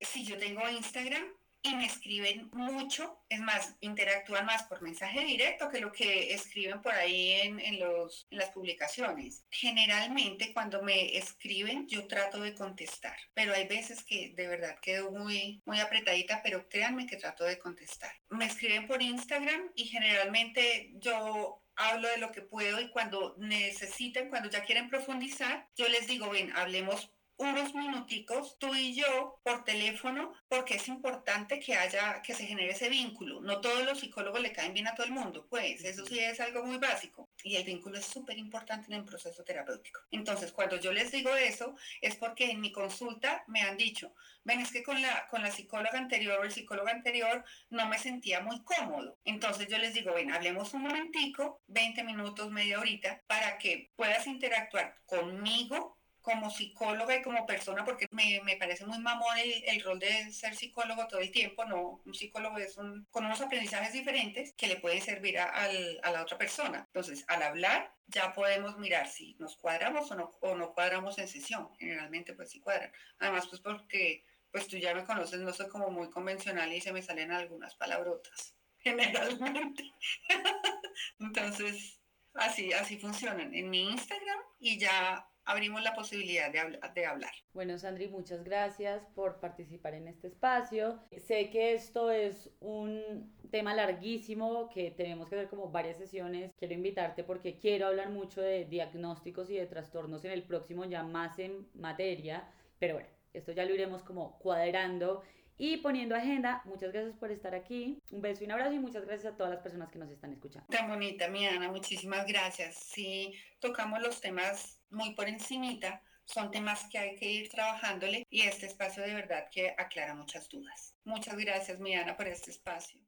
si 0.00 0.24
yo 0.24 0.38
tengo 0.38 0.68
Instagram, 0.68 1.22
y 1.62 1.74
me 1.74 1.86
escriben 1.86 2.48
mucho, 2.52 3.22
es 3.28 3.40
más, 3.40 3.76
interactúan 3.80 4.46
más 4.46 4.62
por 4.64 4.80
mensaje 4.80 5.24
directo 5.24 5.68
que 5.68 5.80
lo 5.80 5.92
que 5.92 6.32
escriben 6.32 6.80
por 6.80 6.92
ahí 6.92 7.32
en, 7.32 7.60
en, 7.60 7.78
los, 7.78 8.26
en 8.30 8.38
las 8.38 8.50
publicaciones. 8.50 9.44
Generalmente 9.50 10.52
cuando 10.54 10.82
me 10.82 11.16
escriben 11.16 11.86
yo 11.86 12.06
trato 12.06 12.40
de 12.40 12.54
contestar, 12.54 13.16
pero 13.34 13.52
hay 13.54 13.66
veces 13.66 14.02
que 14.04 14.32
de 14.34 14.48
verdad 14.48 14.78
quedo 14.80 15.10
muy, 15.10 15.62
muy 15.66 15.80
apretadita, 15.80 16.42
pero 16.42 16.68
créanme 16.68 17.06
que 17.06 17.16
trato 17.16 17.44
de 17.44 17.58
contestar. 17.58 18.12
Me 18.30 18.46
escriben 18.46 18.86
por 18.86 19.02
Instagram 19.02 19.70
y 19.74 19.84
generalmente 19.86 20.92
yo 20.94 21.62
hablo 21.76 22.08
de 22.08 22.18
lo 22.18 22.32
que 22.32 22.42
puedo 22.42 22.80
y 22.80 22.90
cuando 22.90 23.34
necesitan, 23.38 24.28
cuando 24.28 24.50
ya 24.50 24.64
quieren 24.64 24.88
profundizar, 24.88 25.68
yo 25.76 25.88
les 25.88 26.06
digo, 26.06 26.30
ven, 26.30 26.52
hablemos 26.56 27.10
unos 27.40 27.74
minuticos 27.74 28.58
tú 28.58 28.74
y 28.74 28.94
yo 28.94 29.40
por 29.42 29.64
teléfono 29.64 30.34
porque 30.46 30.74
es 30.74 30.88
importante 30.88 31.58
que 31.58 31.74
haya 31.74 32.20
que 32.20 32.34
se 32.34 32.46
genere 32.46 32.72
ese 32.72 32.90
vínculo. 32.90 33.40
No 33.40 33.62
todos 33.62 33.82
los 33.84 34.00
psicólogos 34.00 34.42
le 34.42 34.52
caen 34.52 34.74
bien 34.74 34.86
a 34.86 34.94
todo 34.94 35.06
el 35.06 35.12
mundo, 35.12 35.46
pues 35.48 35.82
eso 35.82 36.04
sí 36.04 36.18
es 36.18 36.38
algo 36.40 36.64
muy 36.64 36.76
básico 36.76 37.30
y 37.42 37.56
el 37.56 37.64
vínculo 37.64 37.98
es 37.98 38.04
súper 38.04 38.36
importante 38.36 38.88
en 38.88 38.98
el 38.98 39.04
proceso 39.06 39.42
terapéutico. 39.42 40.00
Entonces, 40.10 40.52
cuando 40.52 40.76
yo 40.78 40.92
les 40.92 41.12
digo 41.12 41.34
eso 41.34 41.74
es 42.02 42.14
porque 42.16 42.50
en 42.50 42.60
mi 42.60 42.72
consulta 42.72 43.42
me 43.46 43.62
han 43.62 43.78
dicho, 43.78 44.14
ven, 44.44 44.60
es 44.60 44.70
que 44.70 44.82
con 44.82 45.00
la 45.00 45.26
con 45.28 45.42
la 45.42 45.50
psicóloga 45.50 45.98
anterior 45.98 46.40
o 46.40 46.44
el 46.44 46.52
psicólogo 46.52 46.88
anterior 46.88 47.42
no 47.70 47.86
me 47.88 47.98
sentía 47.98 48.40
muy 48.40 48.62
cómodo. 48.64 49.18
Entonces 49.24 49.66
yo 49.68 49.78
les 49.78 49.94
digo, 49.94 50.12
ven, 50.12 50.30
hablemos 50.30 50.74
un 50.74 50.82
momentico, 50.82 51.62
20 51.68 52.04
minutos, 52.04 52.50
media 52.50 52.78
horita 52.78 53.22
para 53.26 53.56
que 53.56 53.90
puedas 53.96 54.26
interactuar 54.26 54.96
conmigo 55.06 55.99
como 56.22 56.50
psicóloga 56.50 57.16
y 57.16 57.22
como 57.22 57.46
persona, 57.46 57.84
porque 57.84 58.06
me, 58.10 58.40
me 58.44 58.56
parece 58.56 58.84
muy 58.84 58.98
mamón 58.98 59.38
el, 59.38 59.64
el, 59.66 59.82
rol 59.82 59.98
de 59.98 60.30
ser 60.32 60.54
psicólogo 60.54 61.06
todo 61.06 61.20
el 61.20 61.30
tiempo, 61.30 61.64
no, 61.64 62.02
un 62.04 62.14
psicólogo 62.14 62.58
es 62.58 62.76
un, 62.76 63.06
con 63.10 63.24
unos 63.24 63.40
aprendizajes 63.40 63.92
diferentes 63.92 64.52
que 64.54 64.66
le 64.66 64.76
pueden 64.76 65.00
servir 65.00 65.38
a, 65.38 65.46
a, 65.46 66.10
la 66.10 66.22
otra 66.22 66.36
persona. 66.36 66.84
Entonces, 66.86 67.24
al 67.28 67.42
hablar, 67.42 67.94
ya 68.06 68.32
podemos 68.32 68.76
mirar 68.78 69.08
si 69.08 69.34
nos 69.38 69.56
cuadramos 69.56 70.10
o 70.10 70.14
no, 70.14 70.30
o 70.40 70.54
no 70.54 70.72
cuadramos 70.72 71.18
en 71.18 71.28
sesión. 71.28 71.70
Generalmente, 71.78 72.34
pues 72.34 72.50
sí 72.50 72.60
cuadran. 72.60 72.92
Además, 73.18 73.46
pues 73.48 73.60
porque 73.60 74.24
pues 74.50 74.66
tú 74.66 74.76
ya 74.76 74.94
me 74.94 75.04
conoces, 75.04 75.40
no 75.40 75.52
soy 75.52 75.68
como 75.68 75.90
muy 75.90 76.10
convencional 76.10 76.72
y 76.72 76.80
se 76.80 76.92
me 76.92 77.02
salen 77.02 77.30
algunas 77.30 77.74
palabrotas, 77.76 78.54
generalmente. 78.78 79.92
Entonces, 81.20 82.00
así, 82.34 82.72
así 82.72 82.98
funcionan 82.98 83.54
en 83.54 83.70
mi 83.70 83.90
Instagram 83.90 84.40
y 84.58 84.78
ya 84.78 85.29
abrimos 85.44 85.82
la 85.82 85.94
posibilidad 85.94 86.52
de, 86.52 86.78
de, 86.94 87.06
hablar. 87.06 87.32
Bueno, 87.52 87.78
Sandri, 87.78 88.08
muchas 88.08 88.44
gracias 88.44 89.04
por 89.14 89.40
participar 89.40 89.94
en 89.94 90.08
este 90.08 90.28
espacio. 90.28 91.00
Sé 91.16 91.50
que 91.50 91.74
esto 91.74 92.10
es 92.10 92.50
un 92.60 93.32
tema 93.50 93.74
larguísimo 93.74 94.68
que 94.70 94.90
tenemos 94.90 95.28
que 95.28 95.36
hacer 95.36 95.48
como 95.48 95.70
varias 95.70 95.98
sesiones. 95.98 96.52
Quiero 96.58 96.74
invitarte 96.74 97.24
porque 97.24 97.58
quiero 97.58 97.86
hablar 97.86 98.10
mucho 98.10 98.40
de 98.40 98.64
diagnósticos 98.64 99.50
y 99.50 99.56
de 99.56 99.66
trastornos 99.66 100.24
en 100.24 100.32
el 100.32 100.42
próximo, 100.42 100.84
ya 100.84 101.02
más 101.02 101.38
en 101.38 101.68
materia. 101.74 102.48
Pero 102.78 102.94
bueno, 102.94 103.08
esto 103.32 103.52
ya 103.52 103.64
lo 103.64 103.74
iremos 103.74 104.02
como 104.02 104.38
cuadrando 104.38 105.22
y 105.60 105.76
poniendo 105.76 106.16
agenda. 106.16 106.62
Muchas 106.64 106.90
gracias 106.90 107.14
por 107.16 107.30
estar 107.30 107.54
aquí. 107.54 108.02
Un 108.10 108.22
beso 108.22 108.42
y 108.42 108.46
un 108.46 108.52
abrazo 108.52 108.72
y 108.72 108.78
muchas 108.78 109.04
gracias 109.04 109.34
a 109.34 109.36
todas 109.36 109.52
las 109.52 109.62
personas 109.62 109.90
que 109.90 109.98
nos 109.98 110.10
están 110.10 110.32
escuchando. 110.32 110.66
Tan 110.70 110.88
bonita, 110.88 111.28
mi 111.28 111.46
Ana, 111.46 111.70
muchísimas 111.70 112.26
gracias. 112.26 112.76
Sí, 112.76 113.34
tocamos 113.58 114.00
los 114.00 114.22
temas 114.22 114.80
muy 114.88 115.14
por 115.14 115.28
encimita. 115.28 116.02
Son 116.24 116.50
temas 116.50 116.86
que 116.90 116.98
hay 116.98 117.16
que 117.16 117.30
ir 117.30 117.50
trabajándole 117.50 118.26
y 118.30 118.42
este 118.42 118.66
espacio 118.66 119.02
de 119.02 119.12
verdad 119.12 119.48
que 119.50 119.74
aclara 119.76 120.14
muchas 120.14 120.48
dudas. 120.48 120.94
Muchas 121.04 121.36
gracias, 121.36 121.78
mi 121.78 121.94
Ana, 121.94 122.16
por 122.16 122.26
este 122.26 122.52
espacio. 122.52 123.00